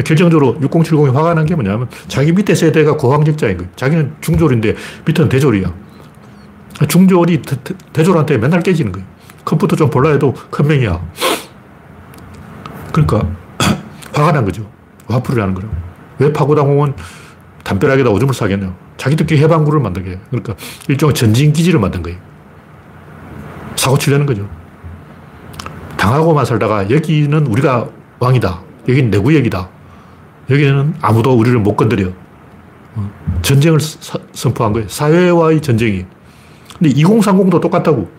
[0.06, 3.70] 결정적으로 6070이 화가 난 게 뭐냐면 자기 밑에 세대가 고학력자인 거예요.
[3.76, 4.76] 자기는 중졸인데
[5.06, 5.74] 밑에는 대졸이야.
[6.88, 7.42] 중졸이
[7.92, 9.06] 대, 졸한테 맨날 깨지는 거예요.
[9.44, 11.02] 컴퓨터 좀 볼라 해도 큰 명이야.
[12.94, 13.28] 그러니까
[14.14, 14.66] 화가 난 거죠.
[15.08, 15.74] 화풀이를 하는 거라고.
[16.20, 16.94] 왜 파고당공은
[17.66, 18.74] 담벼락에다 오줌을 싸겠냐.
[18.96, 20.20] 자기들끼리 해방구를 만들게.
[20.30, 20.56] 그러니까
[20.88, 22.29] 일종의 전진기지를 만든 거예요.
[23.80, 24.46] 사고 치려는 거죠.
[25.96, 27.88] 당하고만 살다가 여기는 우리가
[28.20, 28.62] 왕이다.
[28.90, 29.70] 여기는 내 구역이다.
[30.50, 32.12] 여기는 아무도 우리를 못 건드려.
[32.96, 33.12] 어,
[33.42, 34.90] 전쟁을 사, 선포한 거예요.
[34.90, 36.06] 사회와의 전쟁이.
[36.78, 38.12] 근데 2030도 똑같다고.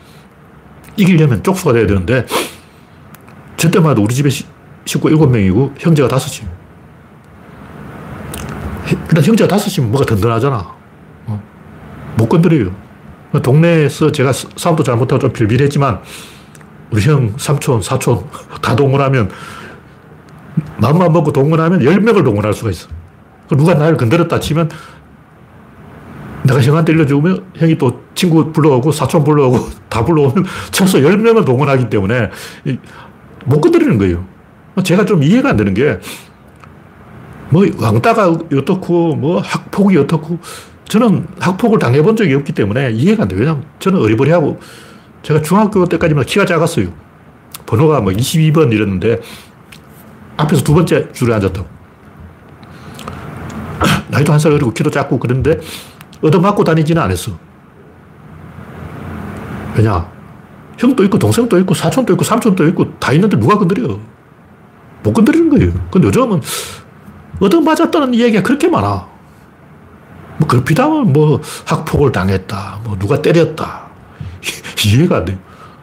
[0.97, 2.25] 이기려면 쪽수가 돼야 되는데,
[3.59, 6.47] 저 때만 해도 우리 집에 식구 7명이고 형제가 5이.
[9.09, 10.75] 일단 형제가 5이면 뭐가 든든하잖아.
[11.27, 11.43] 어.
[12.17, 12.75] 못 건드려요.
[13.39, 16.01] 동네에서 제가 싸움도 잘 못하고 좀 빌빌했지만
[16.91, 18.25] 우리 형, 삼촌, 사촌
[18.61, 19.31] 다 동원하면
[20.79, 22.89] 마음만 먹고 동원하면 10명을 동원할 수가 있어.
[23.51, 24.71] 누가 나를 건드렸다 치면
[26.43, 32.31] 내가 형한테 일러주면 형이 또 친구 불러오고 사촌 불러오고 다 불러오면 최소 10명을 동원하기 때문에
[33.45, 34.25] 못 건드리는 거예요.
[34.83, 35.99] 제가 좀 이해가 안 되는 게,
[37.51, 40.39] 뭐, 왕따가 어떻고, 뭐, 학폭이 어떻고,
[40.91, 43.39] 저는 학폭을 당해본 적이 없기 때문에 이해가 안 돼요.
[43.41, 44.59] 왜냐면 저는 어리버리하고,
[45.23, 46.89] 제가 중학교 때까지만 키가 작았어요.
[47.65, 49.21] 번호가 뭐 22번 이랬는데,
[50.37, 51.67] 앞에서 두 번째 줄에 앉았다고.
[54.11, 55.61] 나이도 한 살 어리고 키도 작고 그런데,
[56.23, 57.39] 얻어맞고 다니지는 않았어.
[59.77, 60.11] 왜냐?
[60.77, 63.97] 형도 있고 동생도 있고 사촌도 있고 삼촌도 있고 다 있는데 누가 건드려?
[65.05, 65.73] 못 건드리는 거예요.
[65.93, 66.41] 근데 요즘은
[67.39, 69.10] 얻어맞았다는 이야기가 그렇게 많아.
[70.41, 72.81] 뭐 그렇다면 뭐 학폭을 당했다.
[72.83, 73.89] 뭐 누가 때렸다.
[74.87, 75.39] 이해가 안 돼.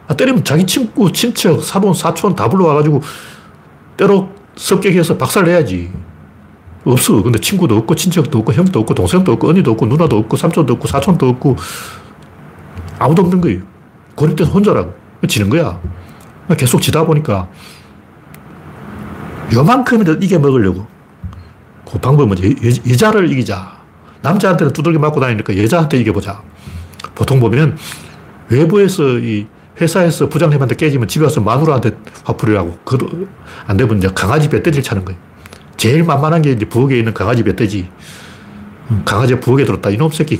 [0.08, 3.00] 아, 때리면 자기 친구, 친척, 사돈, 사촌 다 불러와가지고
[3.96, 5.92] 때로 습격해서 박살내야지.
[6.84, 7.22] 없어.
[7.22, 10.88] 근데 친구도 없고, 친척도 없고, 형도 없고, 동생도 없고, 언니도 없고, 누나도 없고, 삼촌도 없고,
[10.88, 11.56] 사촌도 없고,
[12.98, 13.60] 아무도 없는 거예요.
[14.14, 14.94] 고립돼서 혼자라고.
[15.28, 15.78] 지는 거야.
[16.56, 17.48] 계속 지다 보니까,
[19.52, 20.86] 요만큼이라도 이겨 먹으려고.
[21.90, 22.82] 그 방법은 뭐지?
[22.88, 23.77] 여, 자를 이기자.
[24.22, 26.42] 남자한테는 두들겨 맞고 다니니까 여자한테 이겨보자.
[27.14, 27.76] 보통 보면
[28.48, 29.46] 외부에서 이
[29.80, 33.28] 회사에서 부장님한테 깨지면 집에 와서 마누라한테 화풀이를 하고, 그도
[33.66, 35.20] 안 되면 이제 강아지 뱃돼지를 차는 거예요.
[35.76, 37.88] 제일 만만한 게 이제 부엌에 있는 강아지 뱃돼지.
[38.90, 39.90] 음, 강아지가 부엌에 들었다.
[39.90, 40.38] 이놈 새끼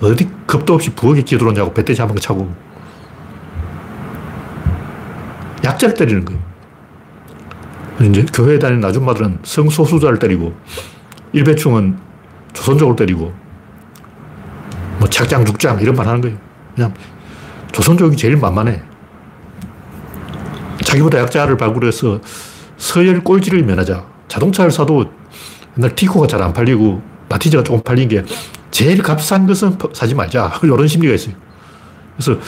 [0.00, 2.54] 어디 겁도 없이 부엌에 끼어 들어오냐고 뱃돼지 한번 차고.
[5.64, 6.40] 약자를 때리는 거예요.
[8.02, 10.54] 이제 교회 다니는 아줌마들은 성소수자를 때리고,
[11.32, 11.98] 일배충은
[12.52, 13.32] 조선족을 때리고,
[14.98, 16.36] 뭐 착장, 죽장 이런 말 하는 거예요.
[16.74, 16.94] 그냥
[17.72, 18.82] 조선족이 제일 만만해.
[20.84, 22.20] 자기보다 약자를 발굴해서
[22.76, 24.04] 서열 꼴찌를 면하자.
[24.28, 25.10] 자동차를 사도
[25.76, 28.24] 옛날 티코가 잘 안 팔리고 마티즈가 조금 팔린 게
[28.70, 30.58] 제일 값싼 것은 사지 말자.
[30.64, 31.34] 이런 심리가 있어요.
[32.16, 32.40] 그래서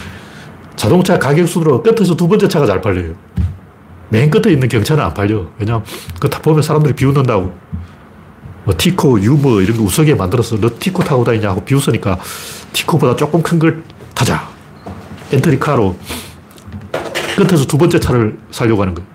[0.77, 3.15] 자동차 가격 순으로 끝에서 두 번째 차가 잘 팔려요.
[4.09, 5.47] 맨 끝에 있는 경차는 안 팔려.
[5.59, 5.85] 왜냐면
[6.21, 7.55] 그거 보면 사람들이 비웃는다고.
[8.65, 12.19] 뭐 티코, 유머 이런 거 우스게 만들어서 너 티코 타고 다니냐고 비웃으니까
[12.73, 13.83] 티코보다 조금 큰 걸
[14.15, 14.49] 타자.
[15.33, 15.97] 엔트리카로
[17.37, 19.09] 끝에서 두 번째 차를 살려고 하는 거예요.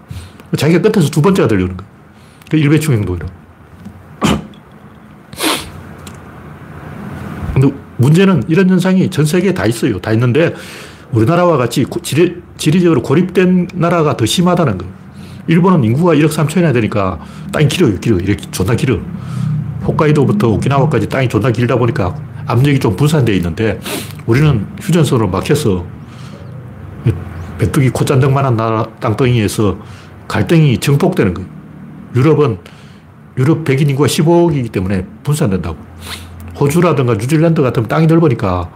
[0.57, 1.91] 자기가 끝에서 두 번째가 되려는 거예요.
[2.49, 3.27] 그 일배충 행동이라.
[7.53, 9.99] 근데 문제는 이런 현상이 전 세계에 다 있어요.
[9.99, 10.53] 다 있는데
[11.11, 14.93] 우리나라와 같이 지리, 지리적으로 고립된 나라가 더 심하다는 거예요.
[15.47, 17.19] 일본은 인구가 1억 3천이나 되니까
[17.51, 18.17] 땅이 길어요, 길어.
[18.17, 18.99] 이렇게 존나 길어.
[19.83, 23.79] 홋카이도부터 오키나와까지 땅이 존나 길다 보니까 압력이 좀 분산되어 있는데
[24.25, 25.85] 우리는 휴전선으로 막혀서
[27.59, 29.77] 메뚜기 콧잔등만한 나라 땅덩이에서
[30.27, 31.49] 갈등이 증폭되는 거예요.
[32.15, 32.59] 유럽은
[33.37, 35.77] 유럽 백인 인구가 15억이기 때문에 분산된다고.
[36.59, 38.69] 호주라든가 뉴질랜드 같은 땅이 넓으니까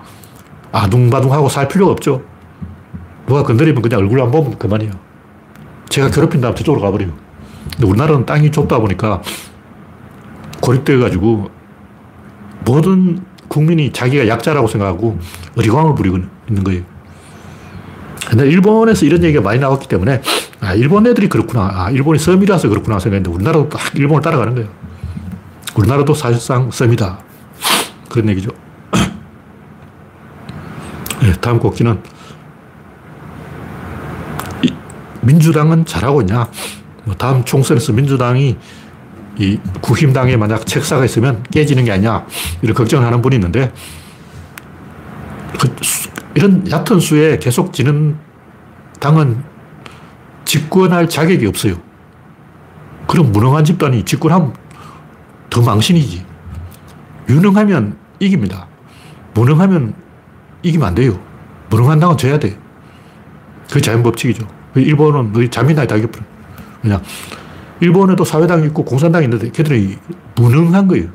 [0.71, 2.23] 아둥바둥하고 살 필요가 없죠.
[3.27, 5.10] 누가 건드리면 그냥 얼굴 안 보면 그만이에요.
[5.91, 7.11] 제가 괴롭힌 다음 저쪽으로 가버려요.
[7.73, 9.21] 근데 우리나라는 땅이 좁다 보니까
[10.61, 11.49] 고립되어가지고
[12.65, 15.19] 모든 국민이 자기가 약자라고 생각하고
[15.57, 16.83] 어리광을 부리고 있는 거예요.
[18.27, 20.21] 근데 일본에서 이런 얘기가 많이 나왔기 때문에
[20.61, 21.69] 아, 일본 애들이 그렇구나.
[21.73, 24.69] 아, 일본이 섬이라서 그렇구나 생각했는데 우리나라도 딱 일본을 따라가는 거예요.
[25.75, 27.19] 우리나라도 사실상 섬이다.
[28.09, 28.51] 그런 얘기죠.
[31.21, 31.99] 네, 다음 곡기는
[35.21, 36.49] 민주당은 잘하고 있냐?
[37.03, 38.57] 뭐 다음 총선에서 민주당이
[39.37, 42.25] 이 국힘당에 만약 책사가 있으면 깨지는 게 아니냐
[42.61, 43.71] 이런 걱정을 하는 분이 있는데
[45.59, 48.17] 그 수, 이런 얕은 수에 계속 지는
[48.99, 49.43] 당은
[50.45, 51.75] 집권할 자격이 없어요.
[53.07, 54.53] 그럼 무능한 집단이 집권하면
[55.49, 56.25] 더 망신이지.
[57.29, 58.67] 유능하면 이깁니다.
[59.33, 59.93] 무능하면
[60.63, 61.19] 이기면 안 돼요.
[61.69, 62.57] 무능한 당은 져야 돼.
[63.67, 64.60] 그게 자연법칙이죠.
[64.75, 66.23] 일본은 너 자민당이 다 이겨버려.
[66.81, 67.01] 그냥
[67.79, 69.97] 일본에도 사회당이 있고 공산당이 있는데 걔들이
[70.35, 71.09] 무능한 거예요.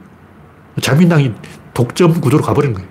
[0.81, 1.33] 자민당이
[1.75, 2.89] 독점 구조로 가버린 거예요.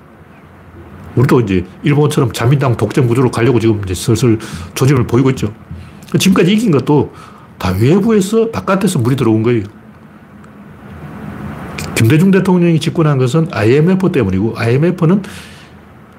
[1.15, 4.37] 우리도 이제 일본처럼 자민당 독점 구조로 가려고 지금 이제 슬슬
[4.73, 5.53] 조짐을 보이고 있죠.
[6.17, 7.13] 지금까지 이긴 것도
[7.57, 9.63] 다 외부에서 바깥에서 물이 들어온 거예요.
[11.95, 15.23] 김대중 대통령이 집권한 것은 IMF 때문이고 IMF는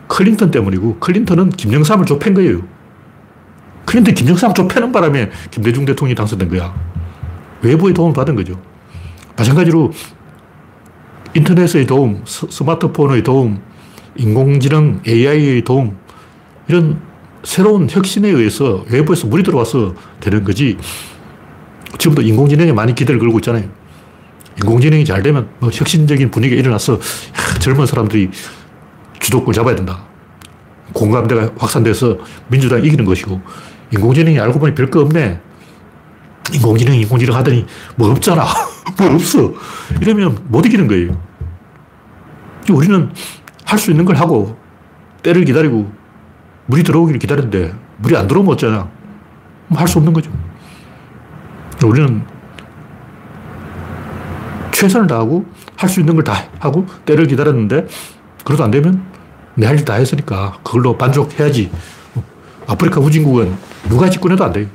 [0.09, 2.63] 클린턴 때문이고 클린턴은 김영삼을 좁힌 거예요.
[3.87, 6.75] 클린턴 김영삼 좁히는 바람에 김대중 대통령이 당선된 거야.
[7.63, 8.61] 외부의 도움을 받은 거죠.
[9.37, 9.93] 마찬가지로
[11.35, 13.61] 인터넷의 도움, 스마트폰의 도움,
[14.17, 15.97] 인공지능, AI의 도움,
[16.69, 17.01] 이런
[17.45, 20.77] 새로운 혁신에 의해서 외부에서 물이 들어와서 되는 거지.
[21.99, 23.69] 지금도 인공지능에 많이 기대를 걸고 있잖아요.
[24.59, 28.31] 인공지능이 잘 되면 뭐 혁신적인 분위기가 일어나서 야, 젊은 사람들이
[29.21, 30.03] 주도권 잡아야 된다.
[30.93, 32.19] 공감대가 확산돼서
[32.49, 33.41] 민주당이 이기는 것이고
[33.93, 35.41] 인공지능이 알고 보니 별거 없네.
[36.53, 38.45] 인공지능, 인공지능 하더니 뭐 없잖아.
[38.99, 39.53] 뭐 없어.
[40.01, 41.21] 이러면 못 이기는 거예요.
[42.71, 43.11] 우리는
[43.65, 44.57] 할 수 있는 걸 하고
[45.23, 45.91] 때를 기다리고
[46.67, 48.89] 물이 들어오기를 기다렸는데 물이 안 들어오면 어쩌냐.
[49.71, 50.31] 할 수 없는 거죠.
[51.85, 52.23] 우리는
[54.73, 55.47] 최선을 다하고
[55.77, 57.87] 할 수 있는 걸 다 하고 때를 기다렸는데
[58.45, 59.03] 그래도 안 되면
[59.55, 61.71] 내 할 일 다 했으니까 그걸로 만족해야지.
[62.67, 63.55] 아프리카 후진국은
[63.89, 64.67] 누가 집권해도 안 돼요.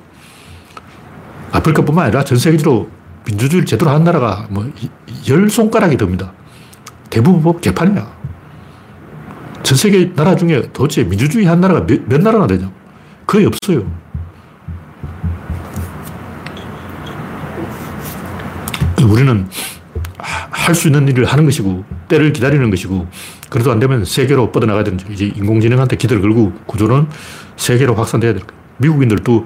[1.51, 2.89] 아프리카뿐만 아니라 전 세계적으로
[3.25, 4.65] 민주주의를 제대로 하는 나라가 뭐
[5.27, 6.33] 열 손가락이 됩니다.
[7.09, 8.11] 대부분 뭐 개판이야.
[9.63, 12.71] 전 세계 나라 중에 도대체 민주주의 한 나라가 몇, 몇 나라나 되냐?
[13.27, 13.85] 거의 없어요.
[19.03, 19.47] 우리는
[20.17, 23.07] 아, 할수 있는 일을 하는 것이고, 때를 기다리는 것이고,
[23.49, 24.99] 그래도 안 되면 세계로 뻗어나가야 되는.
[25.11, 27.07] 이제 인공지능한테 기대를 걸고 구조는
[27.61, 28.61] 세계로 확산돼야 될 거예요.
[28.77, 29.45] 미국인들도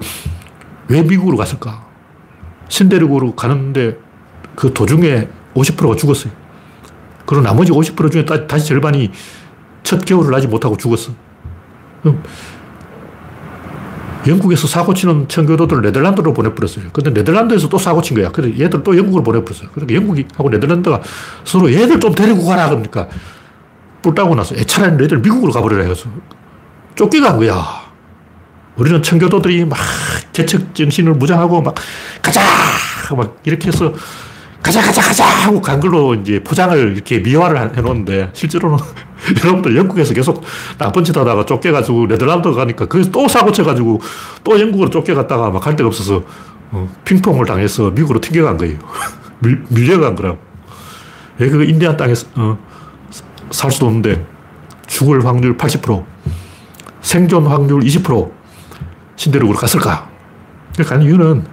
[0.88, 1.84] 왜 미국으로 갔을까?
[2.68, 3.98] 신대륙으로 가는데
[4.54, 6.32] 그 도중에 50%가 죽었어요.
[7.26, 9.10] 그리고 나머지 50% 중에 다 시 절반이
[9.82, 11.12] 첫 겨울을 나지 못하고 죽었어.
[14.26, 16.86] 영국에서 사고 치는 청교도들을 네덜란드로 보내버렸어요.
[16.92, 18.32] 근데 네덜란드에서 또 사고 친 거야.
[18.32, 19.68] 그래서 얘들 또 영국으로 보내버렸어요.
[19.72, 21.02] 그러니까 영국하고 네덜란드가
[21.44, 22.68] 서로 얘들 좀 데리고 가라.
[22.70, 23.08] 그러니까
[24.02, 26.08] 뿔 따고 나서 차라리 너희들 미국으로 가버리라 해서
[26.96, 27.85] 쫓겨간 거야.
[28.76, 29.78] 우리는 청교도들이 막
[30.32, 31.74] 개척 정신을 무장하고 막
[32.20, 32.40] 가자!
[33.16, 33.92] 막 이렇게 해서
[34.62, 35.24] 가자, 가자, 가자!
[35.24, 38.78] 하고 간 걸로 이제 포장을 이렇게 미화를 해놓는데 실제로는
[39.42, 40.44] 여러분들 영국에서 계속
[40.76, 44.00] 나쁜 짓 하다가 쫓겨가지고 네덜란드 가니까 거기서 또 사고 쳐가지고
[44.44, 46.22] 또 영국으로 쫓겨갔다가 막할 데가 없어서
[46.72, 48.78] 어, 핑퐁을 당해서 미국으로 튕겨간 거예요.
[49.38, 50.38] 밀, 밀려간 거라고.
[51.38, 52.58] 왜그 인디안 땅에서 어,
[53.50, 54.26] 살 수도 없는데
[54.86, 56.04] 죽을 확률 80%,
[57.00, 58.32] 생존 확률 20%,
[59.16, 60.08] 신대륙으로 갔을까?
[60.86, 61.44] 간 이유는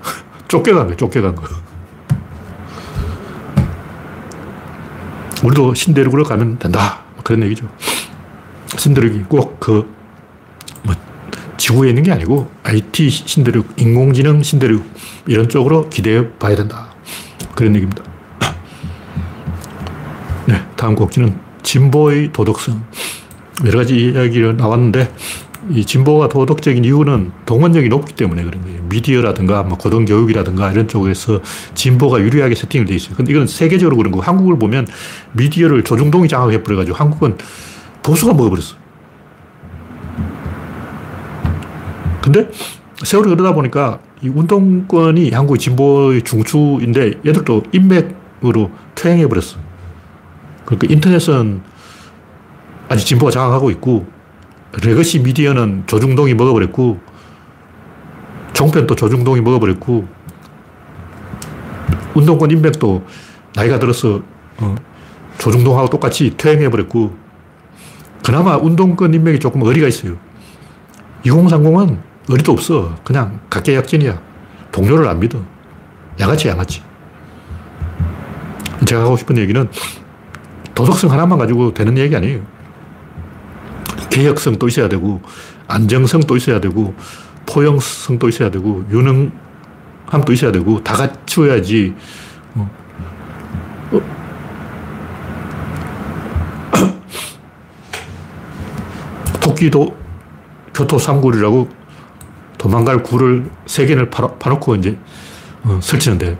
[0.47, 1.43] 쫓겨간 거예요, 쫓겨간 거.
[5.43, 7.01] 우리도 신대륙으로 가면 된다.
[7.23, 7.69] 그런 얘기죠.
[8.77, 9.89] 신대륙이 꼭 그,
[10.83, 10.95] 뭐,
[11.57, 14.85] 지구에 있는 게 아니고 IT 신대륙, 인공지능 신대륙,
[15.27, 16.93] 이런 쪽으로 기대해 봐야 된다.
[17.55, 18.03] 그런 얘기입니다.
[20.45, 22.83] 네, 다음 곡지는 진보의 도덕성.
[23.65, 25.13] 여러 가지 이야기가 나왔는데,
[25.69, 28.83] 이 진보가 도덕적인 이유는 동원력이 높기 때문에 그런 거예요.
[28.83, 31.41] 미디어라든가 뭐 고등교육이라든가 이런 쪽에서
[31.73, 33.15] 진보가 유리하게 세팅이 돼 있어요.
[33.15, 34.87] 근데 이건 세계적으로 그런 거고 한국을 보면
[35.33, 37.37] 미디어를 조중동이 장악해버려가지고 한국은
[38.01, 38.75] 보수가 먹어버렸어.
[42.21, 42.49] 근데
[43.03, 49.57] 세월이 흐르다 보니까 이 운동권이 한국의 진보의 중추인데 얘들도 인맥으로 퇴행해버렸어.
[50.65, 51.61] 그러니까 인터넷은
[52.89, 54.12] 아직 진보가 장악하고 있고
[54.81, 56.99] legacy 미디어는 조중동이 먹어버렸고,
[58.53, 60.07] 종편도 조중동이 먹어버렸고,
[62.15, 63.05] 운동권 인맥도
[63.55, 64.21] 나이가 들어서
[64.57, 64.75] 어,
[65.37, 67.15] 조중동하고 똑같이 퇴행해버렸고,
[68.23, 70.17] 그나마 운동권 인맥이 조금 어리가 있어요.
[71.25, 71.97] 2030은
[72.29, 72.95] 어리도 없어.
[73.03, 74.21] 그냥 각계약진이야.
[74.71, 75.39] 동료를 안 믿어.
[76.19, 76.81] 양아치, 양아치.
[78.85, 79.69] 제가 하고 싶은 얘기는
[80.73, 82.41] 도덕성 하나만 가지고 되는 얘기 아니에요.
[84.13, 85.21] 개혁성도 있어야 되고,
[85.67, 86.93] 안정성도 있어야 되고,
[87.47, 91.95] 포용성도 있어야 되고, 유능함도 있어야 되고, 다 갖추어야지.
[92.53, 92.69] 어.
[93.91, 94.01] 어.
[99.41, 99.97] 토끼도
[100.75, 101.69] 교토 삼굴이라고
[102.59, 104.95] 도망갈 굴을 세 개를 파놓고 이제
[105.63, 106.37] 어, 설치는데,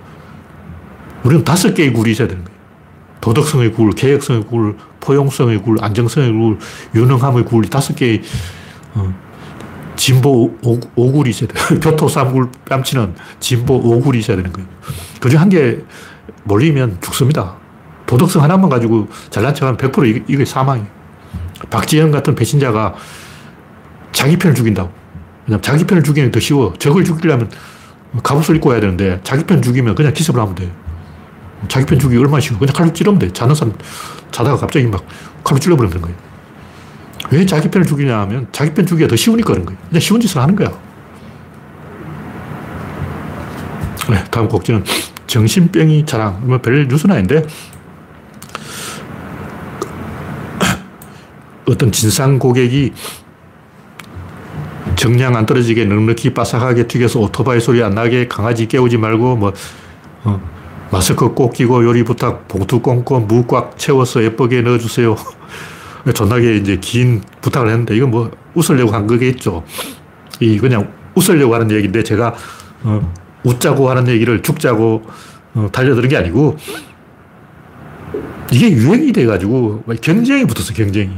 [1.23, 2.59] 우리는 다섯 개의 굴이 있어야 되는 거예요.
[3.21, 6.58] 도덕성의 굴, 개혁성의 굴, 포용성의 굴, 안정성의 굴,
[6.96, 8.22] 유능함의 굴, 다섯 개의
[8.96, 9.13] 어,
[9.96, 11.80] 진보 오, 굴이 있어야 돼요.
[11.82, 14.68] 교토 삼굴 뺨치는 진보 오굴이 있어야 되는 거예요.
[15.20, 15.78] 그중 한 개
[16.46, 17.56] 몰리면 죽습니다.
[18.06, 20.88] 도덕성 하나만 가지고 잘난 척하면 100% 이게, 사망이에요.
[21.70, 22.96] 박지현 같은 배신자가
[24.12, 24.92] 자기 편을 죽인다고.
[25.46, 26.74] 왜냐면 자기 편을 죽이는 더 쉬워.
[26.78, 27.50] 적을 죽이려면
[28.22, 30.70] 갑옷을 입고 와야 되는데 자기 편 죽이면 그냥 기습을 하면 돼요.
[31.67, 32.60] 자기 편 죽이기 얼마나 쉬워.
[32.60, 33.32] 그냥 칼로 찌르면 돼.
[33.32, 33.73] 자는 사람
[34.32, 35.04] 자다가 갑자기 막
[35.43, 36.15] 칼로 찔러버리는 거예요.
[37.32, 39.80] 왜 자기 편을 죽이냐 하면 자기 편 죽이기가 더 쉬우니까 그런 거예요.
[39.89, 40.71] 그냥 쉬운 짓을 하는 거야.
[44.10, 44.84] 네, 다음 곡지는
[45.28, 46.41] 정신병이 자랑.
[46.45, 47.45] 뭐 별 뉴스는 아닌데
[51.65, 52.91] 어떤 진상 고객이
[54.95, 59.54] 정량 안 떨어지게 넉넉히 바삭하게 튀겨서 오토바이 소리 안 나게 강아지 깨우지 말고 뭐
[60.26, 60.41] 어,
[60.93, 65.15] 마스크 꼭 끼고 요리 부탁 봉투 꽁꽁 무 꽉 채워서 예쁘게 넣어주세요.
[66.13, 69.63] 존나게 이제 긴 부탁을 했는데 이건 뭐 웃으려고 한 거겠죠.
[70.39, 72.36] 이 그냥 웃으려고 하는 얘기인데 제가
[72.84, 73.11] 어,
[73.43, 75.01] 웃자고 하는 얘기를 죽자고
[75.55, 76.57] 어, 달려드는 게 아니고
[78.51, 81.11] 이게 유행이 돼가지고 경쟁이 붙었어 경쟁이.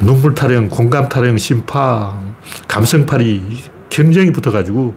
[0.00, 2.20] 눈물 타령, 공감 타령, 심파,
[2.66, 4.96] 감성팔이 경쟁이 붙어가지고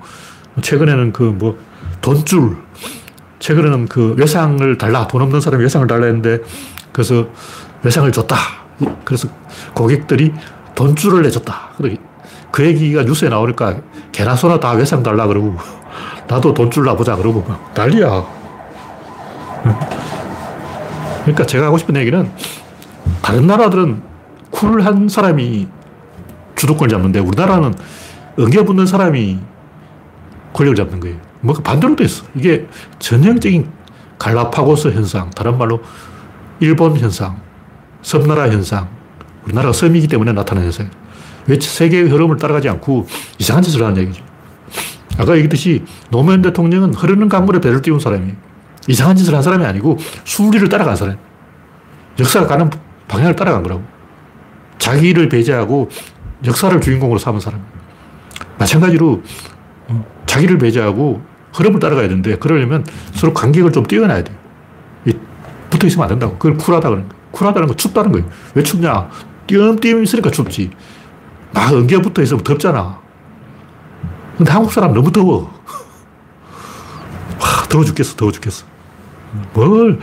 [0.63, 1.59] 최근에는 그 뭐
[2.03, 2.57] 돈줄
[3.43, 5.05] 최근에는 그 외상을 달라.
[5.05, 6.39] 돈 없는 사람이 외상을 달라 했는데,
[6.93, 7.27] 그래서
[7.83, 8.37] 외상을 줬다.
[9.03, 9.27] 그래서
[9.73, 10.33] 고객들이
[10.75, 11.71] 돈줄을 내줬다.
[12.51, 13.81] 그 얘기가 뉴스에 나오니까
[14.13, 15.57] 개나 소나 다 외상 달라 그러고,
[16.29, 18.25] 나도 돈줄 놔보자 그러고 막 난리야.
[21.23, 22.31] 그러니까 제가 하고 싶은 얘기는
[23.21, 24.01] 다른 나라들은
[24.51, 25.67] 쿨한 사람이
[26.55, 27.73] 주도권을 잡는데 우리나라는
[28.39, 29.39] 응겨 붙는 사람이
[30.53, 31.32] 권력을 잡는 거예요.
[31.43, 32.23] 뭐 반대로 됐어.
[32.35, 32.67] 이게
[32.99, 33.69] 전형적인
[34.17, 35.81] 갈라파고스 현상, 다른 말로
[36.61, 37.39] 일본 현상,
[38.01, 38.87] 섬나라 현상,
[39.43, 40.89] 우리나라가 섬이기 때문에 나타나는 현상.
[41.47, 43.05] 왜 세계의 흐름을 따라가지 않고
[43.37, 44.23] 이상한 짓을 하는 얘기죠.
[45.17, 48.33] 아까 얘기했듯이 노무현 대통령은 흐르는 강물에 배를 띄운 사람이
[48.87, 51.17] 이상한 짓을 한 사람이 아니고 순리를 따라간 사람.
[52.17, 52.69] 역사가 가는
[53.09, 53.83] 방향을 따라간 거라고.
[54.77, 55.89] 자기를 배제하고
[56.45, 57.61] 역사를 주인공으로 삼은 사람.
[58.57, 59.21] 마찬가지로
[59.89, 61.21] 어, 자기를 배제하고
[61.53, 64.35] 흐름을 따라가야 되는데 그러려면 서로 간격을 좀 띄워놔야 돼.
[65.69, 66.33] 붙어 있으면 안 된다고.
[66.37, 67.23] 그걸 쿨하다 그러는 거예요.
[67.31, 68.27] 쿨하다는 건 춥다는 거예요.
[68.53, 69.09] 왜 춥냐?
[69.47, 70.69] 띄엄띄엄 있으니까 춥지.
[71.51, 72.99] 막 엉겨 붙어 있으면 덥잖아.
[74.37, 75.51] 근데 한국 사람 너무 더워.
[77.39, 78.65] 와, 더워 죽겠어, 더워 죽겠어.
[79.53, 79.99] 뭘,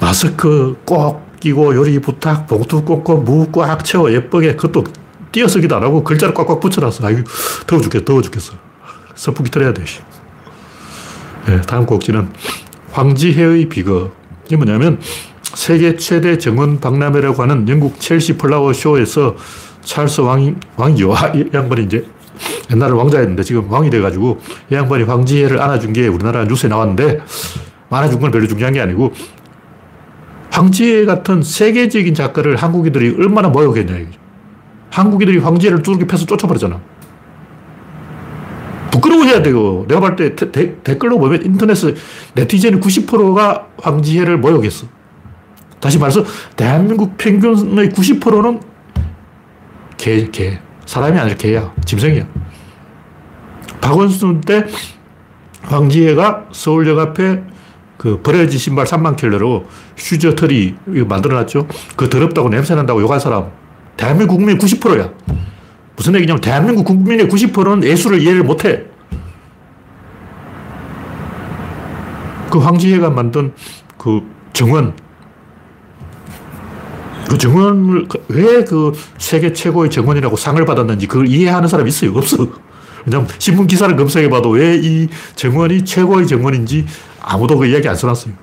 [0.00, 4.84] 마스크 꼭 끼고 요리 부탁, 봉투 꽂고 무 꽉 채워 예쁘게 그것도
[5.32, 7.06] 띄어쓰기도 안 하고 글자를 꽉꽉 붙여놨어.
[7.06, 7.22] 아유,
[7.66, 8.54] 더워 죽겠어, 더워 죽겠어.
[9.14, 9.84] 선풍기 틀어야 돼.
[11.46, 12.30] 네, 다음 곡지는
[12.92, 14.10] 황지혜의 비거.
[14.46, 15.00] 이게 뭐냐면
[15.42, 19.36] 세계 최대 정원 박람회라고 하는 영국 첼시 플라워 쇼에서
[19.82, 21.14] 찰스 왕, 왕이죠.
[21.14, 22.06] 아, 이 양반이 이제
[22.70, 24.40] 옛날에 왕자였는데 지금 왕이 돼가지고
[24.70, 27.20] 이 양반이 황지혜를 안아준 게 우리나라 뉴스에 나왔는데
[27.90, 29.12] 안아준 건 별로 중요한 게 아니고
[30.50, 33.94] 황지혜 같은 세계적인 작가를 한국인들이 얼마나 모욕했냐.
[34.90, 36.80] 한국인들이 황지혜를 두들겨 패서 쫓아버렸잖아.
[38.98, 39.84] 부끄러워해야 돼요.
[39.88, 41.94] 내가 볼 때 댓글로 보면 인터넷에
[42.34, 44.86] 네티즌 90%가 황지혜를 모욕했어.
[45.80, 46.24] 다시 말해서
[46.56, 48.60] 대한민국 평균의 90%는
[49.96, 50.58] 개, 개.
[50.86, 51.72] 사람이 아니라 개야.
[51.84, 52.26] 짐승이야.
[53.80, 54.66] 박원순 때
[55.62, 57.42] 황지혜가 서울역 앞에
[57.96, 59.66] 그 버려진 신발 3만 켤레로
[59.96, 61.66] 슈저 털이 만들어놨죠.
[61.96, 63.50] 그 더럽다고 냄새난다고 욕한 사람.
[63.96, 65.10] 대한민국 국민 90%야.
[65.96, 68.84] 무슨 얘기냐면 대한민국 국민의 90%는 예술을 이해를 못해.
[72.50, 73.52] 그 황지혜가 만든
[73.98, 74.22] 그
[74.52, 74.94] 정원,
[77.28, 82.12] 그 정원을, 그 왜그 그 세계 최고의 정원이라고 상을 받았는지 그걸 이해하는 사람이 있어요?
[82.14, 82.46] 없어.
[83.06, 86.86] 왜냐면 신문 기사를 검색해 봐도 왜 이 정원이 최고의 정원인지
[87.20, 88.34] 아무도 그 이야기 안 써놨어요.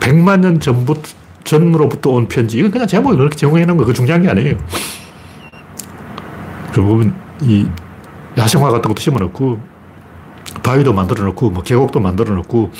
[0.00, 1.02] 100만 년 전부터,
[1.50, 2.58] 전으로부터 온 편지.
[2.58, 4.56] 이건 그냥 제목을 그렇게 제공해 놓은 거, 그 중요한 게 아니에요.
[6.72, 7.66] 그 부분, 이
[8.38, 9.58] 야생화 같은 것도 심어 놓고,
[10.62, 12.70] 바위도 만들어 놓고, 뭐 계곡도 만들어 놓고,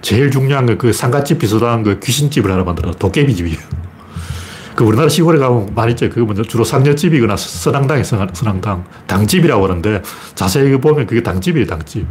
[0.00, 3.58] 제일 중요한 건 그 상갓집 비슷한 그 귀신집을 하나 만들어 도깨비집이에요.
[4.74, 6.08] 그 우리나라 시골에 가면 많이 있죠.
[6.08, 8.84] 그거 먼저 주로 상녀집이거나 선앙당이 선앙당.
[9.06, 10.02] 당집이라고 하는데
[10.34, 12.06] 자세히 보면 그게 당집이에요, 당집.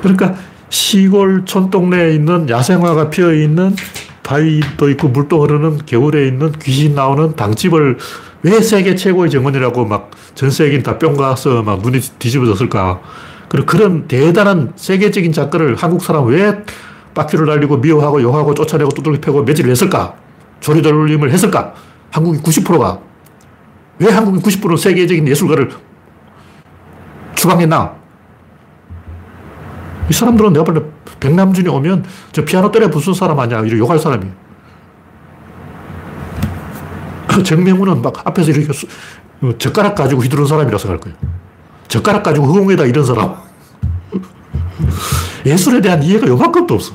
[0.00, 0.34] 그러니까
[0.70, 3.76] 시골 촌동네에 있는 야생화가 피어 있는
[4.22, 7.98] 바위도 있고 물도 흐르는 겨울에 있는 귀신 나오는 당집을
[8.44, 13.00] 왜 세계 최고의 정원이라고 막 전 세계인 다 뿅 가서 막 눈이 뒤집어졌을까.
[13.48, 16.64] 그리고 그런 대단한 세계적인 작가를 한국 사람 왜
[17.14, 20.14] 바퀴를 날리고 미워하고 욕하고 쫓아내고 두들겨 패고 매질을 했을까?
[20.60, 21.74] 조리돌림을 했을까?
[22.10, 22.98] 한국인 90%가.
[23.98, 25.70] 왜 한국인 90%는 세계적인 예술가를
[27.34, 27.92] 추방했나?
[30.08, 30.86] 이 사람들은 내가 볼 때
[31.22, 33.60] 백남준이 오면 저 피아노 때려 부순 사람 아니야.
[33.60, 34.32] 이렇게 욕할 사람이에요.
[37.44, 38.72] 정명훈은 막 앞에서 이렇게
[39.42, 41.16] 어, 젓가락 가지고 휘두른 사람이라서 갈 거예요.
[41.86, 43.36] 젓가락 가지고 허공에다 이런 사람.
[45.46, 46.92] 예술에 대한 이해가 요만큼도 없어.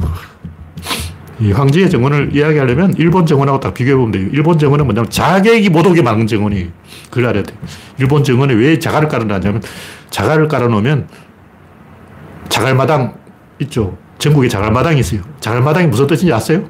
[1.40, 4.28] 이 황제의 정원을 이야기하려면 일본 정원하고 딱 비교해보면 돼요.
[4.34, 6.70] 일본 정원은 뭐냐면 자객이 못 오게 막는 정원이.
[7.10, 7.54] 그걸 알아야 돼.
[7.98, 9.62] 일본 정원에 왜 자갈을 깔아놨냐면
[10.10, 11.08] 자갈을 깔아놓으면
[12.50, 13.16] 자갈마당
[13.60, 13.98] 있죠.
[14.18, 15.22] 전국에 자갈마당이 있어요.
[15.40, 16.64] 자갈마당이 무슨 뜻인지 아세요?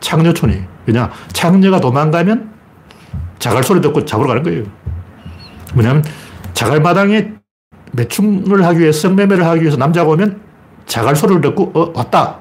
[0.00, 0.62] 창녀촌이에요.
[0.86, 1.10] 왜냐?
[1.32, 2.50] 창녀가 도망가면
[3.38, 4.64] 자갈 소리 듣고 잡으러 가는 거예요.
[5.74, 6.04] 뭐냐면
[6.54, 7.32] 자갈마당에
[7.92, 10.40] 매춘을 하기 위해서 성매매를 하기 위해서 남자가 오면
[10.86, 12.38] 자갈 소리를 듣고 어 왔다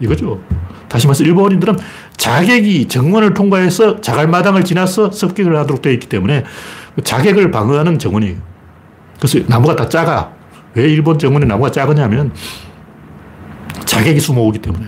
[0.00, 0.40] 이거죠.
[0.88, 1.78] 다시 말해서 일본인들은
[2.16, 6.44] 자객이 정원을 통과해서 자갈마당을 지나서 습격을 하도록 되어 있기 때문에
[7.02, 8.36] 자객을 방어하는 정원이에요.
[9.18, 10.30] 그래서 나무가 다 작아.
[10.74, 12.32] 왜 일본 정원에 나무가 작으냐면
[13.84, 14.86] 자객이 숨어오기 때문에.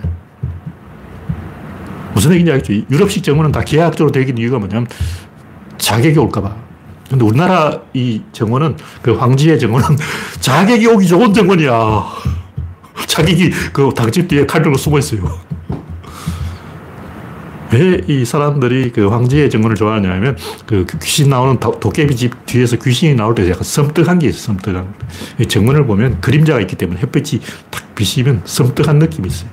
[2.14, 2.86] 무슨 얘기인지 알겠죠?
[2.90, 4.86] 유럽식 정원은 다 기하학적으로 되긴 이유가 뭐냐면
[5.78, 6.54] 자객이 올까봐.
[7.10, 9.96] 근데 우리나라 이 정원은 그 황지의 정원은
[10.40, 12.04] 자객이 오기 좋은 정원이야.
[13.06, 15.38] 자객이 그 당집 뒤에 칼 들고 숨어 있어요.
[17.74, 23.34] 왜 이 사람들이 그 황제의 정원을 좋아하냐면 그 귀신 나오는 도깨비 집 뒤에서 귀신이 나올
[23.34, 24.42] 때 약간 섬뜩한 게 있어요.
[24.42, 24.94] 섬뜩한.
[25.48, 29.50] 정원을 보면 그림자가 있기 때문에 햇빛이 탁 비시면 섬뜩한 느낌이 있어요.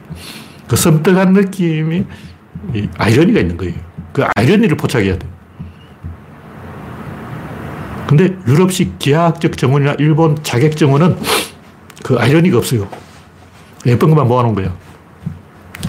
[0.68, 2.06] 그 섬뜩한 느낌이
[2.98, 3.74] 아이러니가 있는 거예요.
[4.14, 5.28] 그 아이러니를 포착해야 돼.
[8.08, 11.18] 근데 유럽식 기하학적 정원이나 일본 자객 정원은
[12.04, 12.88] 그 아이러니가 없어요.
[13.86, 14.91] 예쁜 것만 모아놓은 거예요.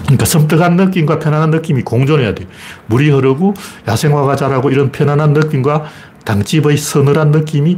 [0.01, 2.47] 그러니까 섬뜩한 느낌과 편안한 느낌이 공존해야 돼요.
[2.87, 3.53] 물이 흐르고
[3.87, 5.85] 야생화가 자라고 이런 편안한 느낌과
[6.25, 7.77] 당집의 서늘한 느낌이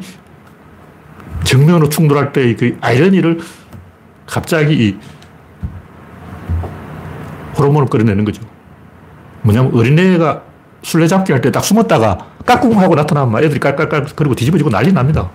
[1.44, 3.40] 정면으로 충돌할 때그 아이러니를
[4.26, 4.98] 갑자기 이
[7.58, 8.42] 호르몬을 끌어내는 거죠.
[9.44, 10.42] 뭐냐면 어린애가
[10.82, 15.30] 술래잡기 할 때 딱 숨었다가 까꿍 하고 나타나면 애들이 깔깔깔 그리고 뒤집어지고 난리 납니다.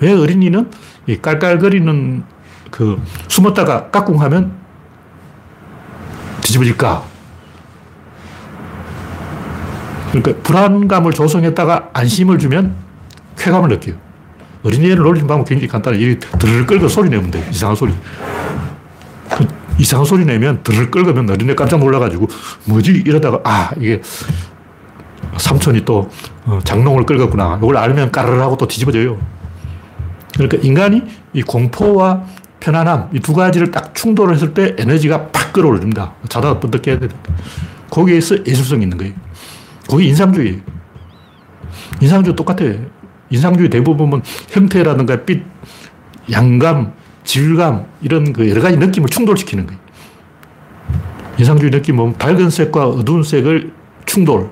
[0.00, 0.70] 왜 어린이는
[1.06, 2.22] 이 깔깔거리는
[2.70, 4.52] 그 숨었다가 까꿍 하면
[6.50, 7.04] 뒤집어질까?
[10.10, 12.74] 그러니까 불안감을 조성했다가 안심을 주면
[13.38, 13.94] 쾌감을 느껴요.
[14.64, 16.18] 어린이를 놀리는 방법은 굉장히 간단해.
[16.18, 17.46] 드르르 끌고 소리 내면 돼.
[17.50, 17.94] 이상한 소리.
[19.78, 22.28] 이상한 소리 내면 드르르 끌면 어린애 깜짝 놀라가지고
[22.64, 23.04] 뭐지?
[23.06, 24.02] 이러다가 아, 이게
[25.38, 26.10] 삼촌이 또
[26.44, 27.58] 어, 장롱을 끌었구나.
[27.62, 29.16] 이걸 알면 까르르 하고 또 뒤집어져요.
[30.34, 32.24] 그러니까 인간이 이 공포와
[32.60, 36.14] 편안함, 이 두 가지를 딱 충돌을 했을 때 에너지가 팍 끌어올립니다.
[36.28, 37.20] 자다가 번뜩 깨야 됩니다.
[37.90, 39.14] 거기에서 예술성이 있는 거예요.
[39.88, 40.60] 거기 인상주의.
[42.00, 42.64] 인상주의 똑같아.
[43.30, 45.42] 인상주의 대부분은 형태라든가 빛,
[46.30, 46.92] 양감,
[47.24, 49.80] 질감, 이런 그 여러 가지 느낌을 충돌시키는 거예요.
[51.38, 53.72] 인상주의 느낌은 밝은 색과 어두운 색을
[54.06, 54.50] 충돌.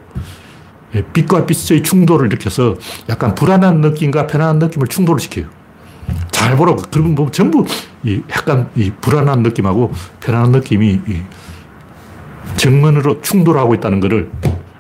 [0.95, 2.77] 예, 빛과 빛의 충돌을 일으켜서
[3.11, 5.47] 약간 불안한 느낌과 편안한 느낌을 충돌을 시켜요.
[6.39, 6.81] 잘 보라고.
[6.91, 7.65] 그러면 뭐 전부
[8.05, 11.23] 이 약간 이 불안한 느낌하고 편안한 느낌이 이
[12.57, 14.31] 정면으로 충돌하고 있다는 것을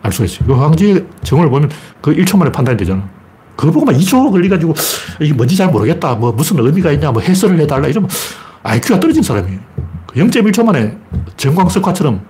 [0.02, 0.46] 알 수가 있어요.
[0.46, 3.09] 그 황제의 정을 보면 그 1초 만에 판단이 되잖아.
[3.56, 4.72] 그거 보고 막 2초 걸려가지고
[5.20, 6.14] 이게 뭔지 잘 모르겠다.
[6.14, 7.11] 뭐 무슨 의미가 있냐.
[7.11, 7.88] 뭐 해설을 해달라.
[7.88, 8.09] 이러면
[8.62, 9.59] IQ가 떨어진 사람이에요.
[10.14, 10.96] 0.1초 그 만에
[11.36, 12.20] 전광석화처럼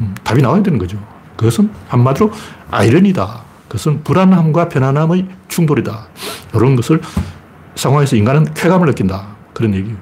[0.00, 0.98] 음, 답이 나와야 되는 거죠.
[1.36, 2.30] 그것은 한마디로
[2.70, 3.44] 아이러니다.
[3.66, 6.08] 그것은 불안함과 편안함의 충돌이다.
[6.54, 7.00] 이런 것을
[7.78, 9.36] 상황에서 인간은 쾌감을 느낀다.
[9.54, 9.96] 그런 얘기예요.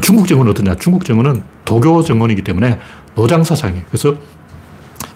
[0.00, 0.74] 중국 정원은 어떠냐?
[0.76, 2.80] 중국 정원은 도교 정원이기 때문에
[3.14, 3.84] 노장사상이에요.
[3.88, 4.16] 그래서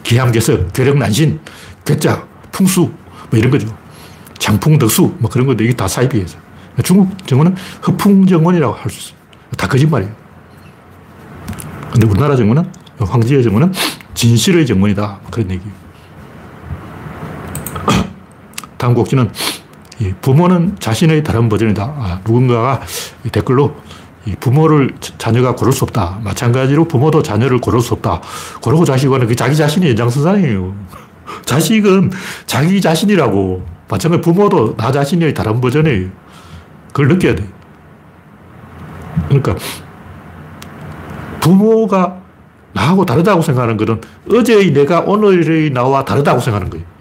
[0.05, 1.41] 기함개석, 괴력난신,
[1.85, 2.93] 괴짜, 풍수,
[3.31, 3.67] 뭐 이런 거죠.
[4.39, 6.39] 장풍덕수, 뭐 그런 건데 이게 다 사이비에서.
[6.85, 7.57] 중국 정원은
[7.87, 9.19] 허풍정원이라고 할 수 있어요.
[9.57, 10.13] 다 거짓말이에요.
[11.91, 12.71] 근데 우리나라 정원은,
[13.01, 13.73] 황제의 정원은
[14.15, 15.21] 진실의 정원이다.
[15.31, 15.73] 그런 얘기예요.
[18.79, 19.31] 다음 곡지는
[20.21, 21.83] 부모는 자신의 다른 버전이다.
[21.83, 22.81] 아, 누군가가
[23.33, 23.77] 댓글로
[24.41, 26.19] 부모를 자녀가 고를 수 없다.
[26.23, 28.21] 마찬가지로 부모도 자녀를 고를 수 없다.
[28.61, 30.75] 고르고 자식은 자기 자신이 연장선상이에요.
[31.47, 32.11] 자식은
[32.47, 33.77] 자기 자신이라고.
[33.89, 36.09] 마찬가지 부모도 나 자신의 다른 버전이에요.
[36.89, 37.49] 그걸 느껴야 돼.
[39.29, 39.55] 그러니까
[41.41, 42.17] 부모가
[42.73, 46.96] 나하고 다르다고 생각하는 것은 어제의 내가 오늘의 나와 다르다고 생각하는 거예요.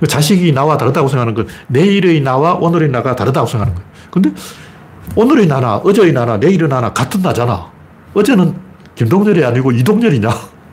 [0.00, 3.90] 그 자식이 나와 다르다고 생각하는 건 내일의 나와 오늘의 나가 다르다고 생각하는 거예요.
[4.10, 4.32] 근데
[5.16, 7.70] 오늘의 나나 어제의 나나 내일의 나나 같은 나잖아.
[8.14, 8.54] 어제는
[8.94, 10.28] 김동렬이 아니고 이동렬이냐?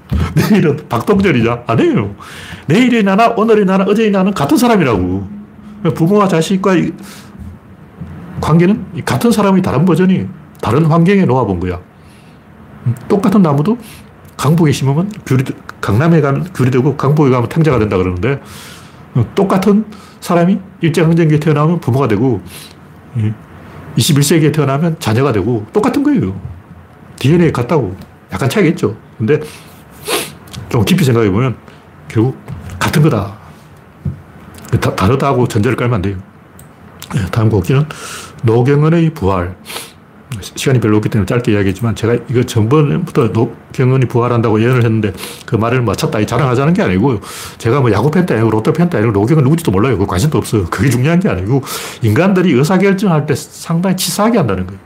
[0.51, 1.63] 내일은 박동렬이냐?
[1.67, 2.15] 아니에요.
[2.67, 5.36] 내일의 나나 오늘의 나나 어제의 나는 같은 사람이라고.
[5.95, 6.76] 부모와 자식과
[8.41, 10.28] 관계는 같은 사람이 다른 버전이
[10.61, 11.80] 다른 환경에 놓아본 거야.
[13.07, 13.78] 똑같은 나무도
[14.38, 15.43] 강북에 심으면 귤이,
[15.82, 18.41] 강남에 가면 귤이 되고 강북에 가면 탕자가 된다 그러는데
[19.34, 19.86] 똑같은
[20.20, 22.41] 사람이 일제강점기에 태어나면 부모가 되고
[23.97, 26.38] 21세기에 태어나면 자녀가 되고 똑같은 거예요.
[27.18, 27.95] DNA 같다고.
[28.32, 28.97] 약간 차이가 있죠.
[29.18, 29.39] 근데
[30.70, 31.55] 좀 깊이 생각해 보면
[32.07, 32.38] 결국
[32.78, 33.38] 같은 거다.
[34.82, 36.18] 다, 다르다고 전제를 깔면 안 돼요.
[37.13, 37.86] 네, 다음 곡기는
[38.43, 39.55] 노경은의 부활.
[40.41, 45.13] 시간이 별로 없기 때문에 짧게 이야기했지만 제가 이거 전번부터 노경은이 부활한다고 예언을 했는데
[45.45, 47.19] 그 말을 맞췄다 이 자랑하자는 게 아니고
[47.57, 49.97] 제가 뭐 야구 팬도 아니고 롯데 팬도 아니고 노경은 누구지도 몰라요.
[49.97, 50.65] 그 관심도 없어요.
[50.65, 51.63] 그게 중요한 게 아니고
[52.01, 54.79] 인간들이 의사결정할 때 상당히 치사하게 한다는 거예요.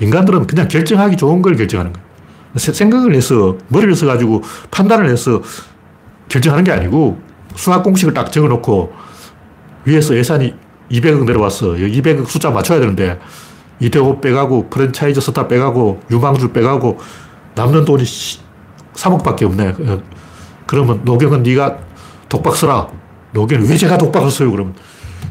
[0.00, 2.08] 인간들은 그냥 결정하기 좋은 걸 결정하는 거예요.
[2.56, 5.42] 생각을 해서 머리를 써가지고 판단을 해서
[6.28, 7.20] 결정하는 게 아니고
[7.54, 8.92] 수학 공식을 딱 적어놓고
[9.84, 10.54] 위에서 예산이
[10.90, 11.74] 200억 내려왔어.
[11.74, 13.18] 200억 숫자 맞춰야 되는데
[13.80, 16.98] 이대호 빼가고 프랜차이즈 스타 빼가고 유망주 빼가고
[17.54, 18.04] 남는 돈이
[18.94, 19.68] 3억밖에 없네.
[19.90, 20.02] 어,
[20.66, 21.78] 그러면 노경은 네가
[22.28, 22.88] 독박 써라.
[23.32, 24.50] 노경은 왜 제가 독박을 써요?
[24.50, 24.74] 그러면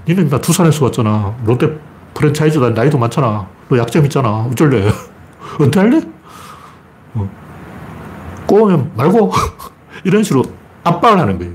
[0.08, 1.36] 니는 나 두산에서 왔잖아.
[1.46, 1.80] 롯데
[2.14, 2.72] 프랜차이즈다.
[2.72, 3.48] 나이도 많잖아.
[3.70, 4.30] 너 약점 있잖아.
[4.52, 4.90] 어쩔래?
[5.62, 6.02] 은퇴할래?
[7.14, 7.30] 어.
[8.48, 9.32] 꼬우면 말고
[10.04, 10.44] 이런 식으로
[10.84, 11.54] 압박을 하는 거예요.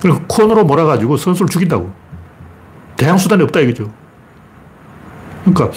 [0.00, 1.90] 그리고 코너로 몰아가지고 선수를 죽인다고.
[2.96, 3.90] 대항 수단이 없다 이거죠.
[5.46, 5.70] 그러니까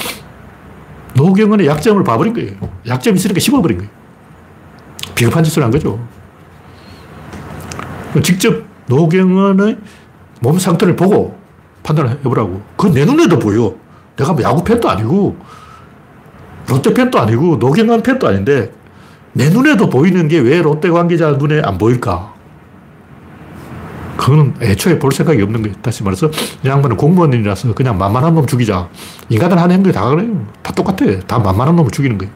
[1.15, 2.53] 노경은의 약점을 봐버린 거예요.
[2.87, 3.91] 약점이 있으니까 씹어버린 거예요.
[5.15, 5.99] 비겁한 짓을 한 거죠.
[8.23, 9.77] 직접 노경은의
[10.41, 11.37] 몸 상태를 보고
[11.83, 12.61] 판단을 해보라고.
[12.75, 13.75] 그건 내 눈에도 보여.
[14.15, 15.37] 내가 뭐 야구 팬도 아니고,
[16.67, 18.71] 롯데 팬도 아니고, 노경환 팬도 아닌데,
[19.33, 22.33] 내 눈에도 보이는 게 왜 롯데 관계자 눈에 안 보일까?
[24.19, 25.75] 그거는 애초에 볼 생각이 없는 거예요.
[25.81, 26.29] 다시 말해서,
[26.63, 28.89] 이 양반은 공무원이라서 그냥 만만한 놈 죽이자.
[29.29, 30.45] 인간들 하는 행동이 다 그래요.
[30.61, 31.19] 다 똑같아.
[31.25, 32.33] 다 만만한 놈을 죽이는 거예요.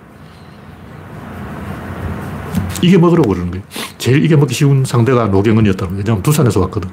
[2.82, 3.66] 이게 먹으라고 그러는 거예요.
[3.98, 5.96] 제일 이게 먹기 쉬운 상대가 노경은이었다고.
[5.96, 6.90] 왜냐면 두산에서 왔거든.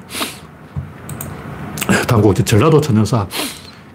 [2.08, 3.28] 당고 전라도 천연사.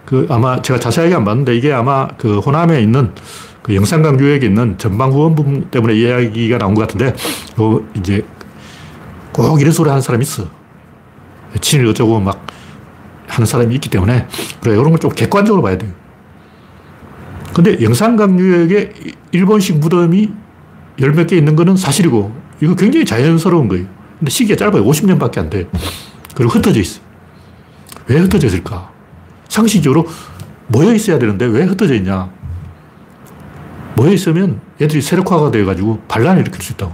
[0.06, 3.12] 그 아마 제가 자세하게 안 봤는데 이게 아마 그 호남에 있는
[3.60, 7.14] 그 영산강 유역에 있는 전방후원분 때문에 이야기가 나온 것 같은데,
[7.54, 8.24] 그 이제
[9.32, 10.55] 꼭 이런 소리 하는 사람이 있어.
[11.60, 12.46] 친일 어쩌고 막
[13.28, 14.26] 하는 사람이 있기 때문에,
[14.60, 15.90] 그래, 이런 걸 좀 객관적으로 봐야 돼요.
[17.54, 18.92] 근데 영산강 유역에
[19.32, 20.30] 일본식 무덤이
[21.00, 23.86] 열 몇 개 있는 거는 사실이고, 이거 굉장히 자연스러운 거예요.
[24.18, 24.84] 근데 시기가 짧아요.
[24.84, 25.68] 50년밖에 안 돼.
[26.34, 27.00] 그리고 흩어져 있어.
[28.08, 28.90] 왜 흩어져 있을까?
[29.48, 30.06] 상식적으로
[30.68, 32.30] 모여 있어야 되는데 왜 흩어져 있냐?
[33.94, 36.92] 모여 있으면 애들이 세력화가 돼가지고 반란을 일으킬 수 있다고.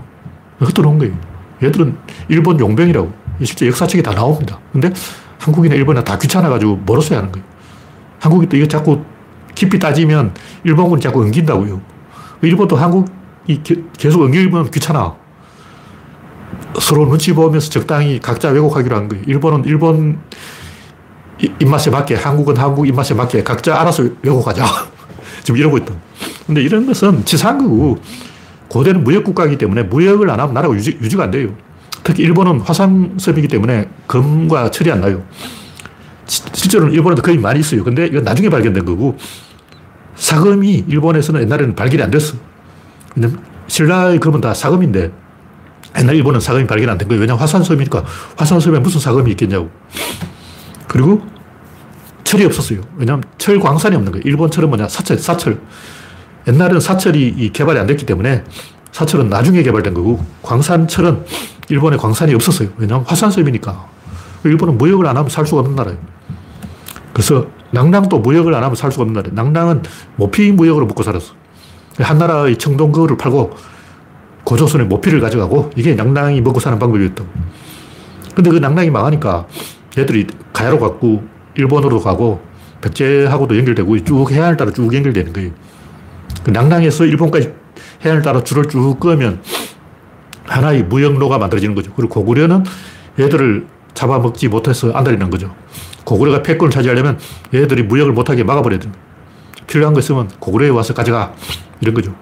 [0.58, 1.16] 흩어놓은 거예요.
[1.62, 1.96] 얘들은
[2.28, 3.12] 일본 용병이라고.
[3.42, 4.58] 실제 역사책에 다 나옵니다.
[4.72, 4.92] 근데
[5.38, 7.46] 한국이나 일본이나 다 귀찮아가지고 멀었어야 하는 거예요.
[8.20, 9.02] 한국이 또 이거 자꾸
[9.54, 11.80] 깊이 따지면 일본군이 자꾸 엉긴다고요.
[12.42, 13.62] 일본도 한국이
[13.96, 15.16] 계속 엉기면 귀찮아.
[16.80, 19.24] 서로 눈치 보면서 적당히 각자 왜곡하기로 한 거예요.
[19.26, 20.20] 일본은 일본
[21.60, 24.64] 입맛에 맞게, 한국은 한국 입맛에 맞게 각자 알아서 왜곡하자.
[25.42, 25.94] 지금 이러고 있다.
[26.46, 27.98] 근데 이런 것은 거고,
[28.68, 31.50] 고대는 무역국가이기 때문에 무역을 안 하면 나라가 유지, 유지가 안 돼요.
[32.04, 35.22] 특히 일본은 화산섬이기 때문에 금과 철이 안 나요.
[36.26, 37.84] 실제로는 일본에도 거의 많이 있어요.
[37.84, 39.16] 근데 이건 나중에 발견된 거고,
[40.16, 42.36] 사금이 일본에서는 옛날에는 발견이 안 됐어.
[43.14, 45.12] 왜냐면 신라의 금은 다 사금인데,
[45.98, 47.20] 옛날 일본은 사금이 발견 안 된 거예요.
[47.20, 48.04] 왜냐면 화산섬이니까
[48.36, 49.70] 화산섬에 무슨 사금이 있겠냐고.
[50.88, 51.22] 그리고
[52.24, 52.80] 철이 없었어요.
[52.96, 54.22] 왜냐하면 철 광산이 없는 거예요.
[54.24, 54.88] 일본 철은 뭐냐?
[54.88, 55.60] 사철, 사철.
[56.46, 58.44] 옛날에는 사철이 개발이 안 됐기 때문에
[58.90, 61.24] 사철은 나중에 개발된 거고 광산철은
[61.72, 62.68] 일본에 광산이 없었어요.
[62.76, 63.88] 왜냐하면 화산섬이니까.
[64.44, 65.98] 일본은 무역을 안 하면 살 수가 없는 나라예요.
[67.14, 69.34] 그래서 낭랑도 무역을 안 하면 살 수가 없는 나라예요.
[69.34, 69.82] 낭랑은
[70.16, 71.32] 모피 무역으로 먹고 살았어.
[71.98, 73.56] 한 나라의 청동거를 팔고
[74.44, 77.28] 고조선의 모피를 가져가고 이게 낭랑이 먹고 사는 방법이었다고.
[78.34, 79.46] 근데 그 낭랑이 망하니까
[79.96, 81.22] 얘들이 가야로 갔고
[81.54, 82.42] 일본으로 가고
[82.82, 85.50] 백제하고도 연결되고 쭉 해안을 따라 쭉 연결되는 거예요.
[86.44, 87.54] 그 낭랑에서 일본까지
[88.04, 89.40] 해안을 따라 줄을 쭉 끄면
[90.44, 91.92] 하나의 무역로가 만들어지는 거죠.
[91.94, 92.64] 그리고 고구려는
[93.18, 95.54] 얘들을 잡아먹지 못해서 안달리는 거죠.
[96.04, 97.18] 고구려가 패권을 차지하려면
[97.54, 99.02] 얘들이 무역을 못하게 막아버려야 됩니다.
[99.66, 101.34] 필요한 거 있으면 고구려에 와서 가져가.
[101.80, 102.14] 이런 거죠.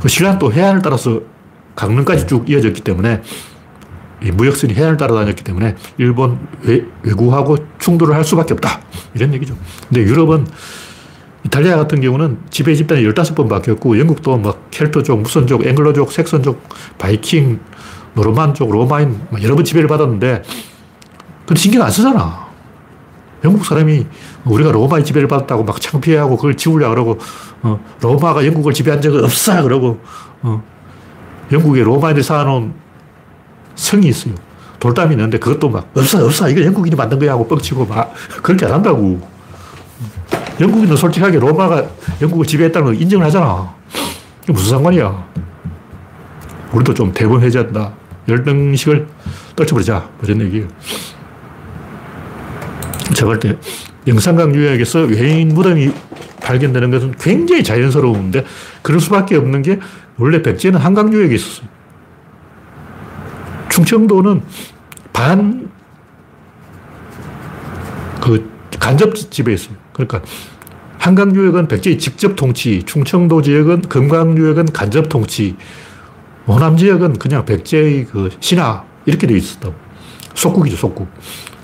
[0.00, 1.20] 그 신라는 또 해안을 따라서
[1.76, 3.22] 강릉까지 쭉 이어졌기 때문에
[4.32, 8.80] 무역선이 해안을 따라다녔기 때문에 일본 외, 외구하고 충돌을 할 수밖에 없다.
[9.14, 9.56] 이런 얘기죠.
[9.88, 10.46] 근데 유럽은
[11.44, 16.62] 이탈리아 같은 경우는 지배 집단이 15번 바뀌었고 영국도 막 켈트족, 무선족, 앵글로족, 색선족,
[16.98, 17.60] 바이킹,
[18.14, 20.42] 노르만족, 로마인 여러 번 지배를 받았는데
[21.46, 22.44] 근데 신경 안 쓰잖아.
[23.44, 24.06] 영국 사람이
[24.46, 27.18] 우리가 로마의 지배를 받았다고 막 창피해하고 그걸 지우려고 그러고
[27.62, 30.00] 어, 로마가 영국을 지배한 적은 없어 그러고
[30.42, 30.62] 어,
[31.52, 32.72] 영국에 로마인들이 쌓아놓은
[33.74, 34.34] 성이 있어요.
[34.80, 38.72] 돌담이 있는데 그것도 막 없어 없어 이거 영국인이 만든 거야 하고 뻥치고 막 그렇게 안
[38.72, 39.33] 한다고.
[40.60, 41.84] 영국인은 솔직하게 로마가
[42.22, 43.74] 영국을 지배했다는 걸 인정을 하잖아.
[44.44, 45.26] 이게 무슨 상관이야.
[46.72, 47.92] 우리도 좀 대범해졌다.
[48.28, 49.06] 열등식을
[49.56, 50.08] 떨쳐버리자.
[50.22, 50.68] 이런 얘기예요.
[53.14, 53.56] 제가 볼 때
[54.06, 55.92] 영산강 유역에서 외인 무덤이
[56.42, 58.44] 발견되는 것은 굉장히 자연스러운데
[58.82, 59.78] 그럴 수밖에 없는 게
[60.18, 61.66] 원래 백제는 한강 유역에 있었어요.
[63.70, 64.42] 충청도는
[65.12, 65.70] 반,
[68.20, 69.76] 그, 간접 지배에 있어요.
[69.94, 70.20] 그러니까,
[70.98, 75.56] 한강 유역은 백제의 직접 통치, 충청도 지역은 금강 유역은 간접 통치,
[76.46, 79.74] 호남 지역은 그냥 백제의 그 신하, 이렇게 되어 있었다고.
[80.34, 81.08] 속국이죠, 속국.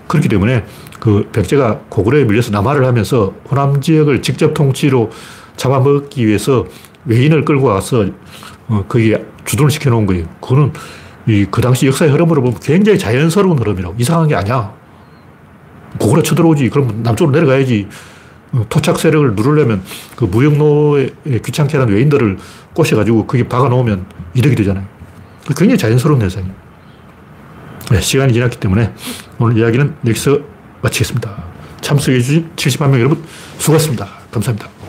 [0.07, 0.64] 그렇기 때문에
[0.99, 5.11] 그 백제가 고구려에 밀려서 남하를 하면서 호남 지역을 직접 통치로
[5.57, 6.66] 잡아먹기 위해서
[7.07, 8.07] 외인을 끌고 와서
[8.68, 10.26] 어, 거기에 주둔을 시켜놓은 거예요.
[10.41, 10.72] 그거는
[11.26, 13.97] 이, 그 당시 역사의 흐름으로 보면 굉장히 자연스러운 흐름이라고.
[13.99, 14.72] 이상한 게 아니야.
[15.99, 16.70] 고구려 쳐들어오지.
[16.70, 17.89] 그럼 남쪽으로 내려가야지.
[18.53, 19.83] 어, 토착 세력을 누르려면
[20.17, 21.11] 그 무역로에
[21.45, 22.39] 귀찮게 하는 외인들을
[22.75, 24.85] 꼬셔가지고 거기 박아놓으면 이득이 되잖아요.
[25.47, 26.53] 굉장히 자연스러운 현상이에요.
[27.91, 28.93] 네, 시간이 지났기 때문에
[29.39, 30.39] 오늘 이야기는 여기서
[30.83, 31.45] 마치겠습니다.
[31.81, 33.23] 참석해주신 70만 명 여러분
[33.59, 34.07] 수고하셨습니다.
[34.31, 34.80] 감사합니다.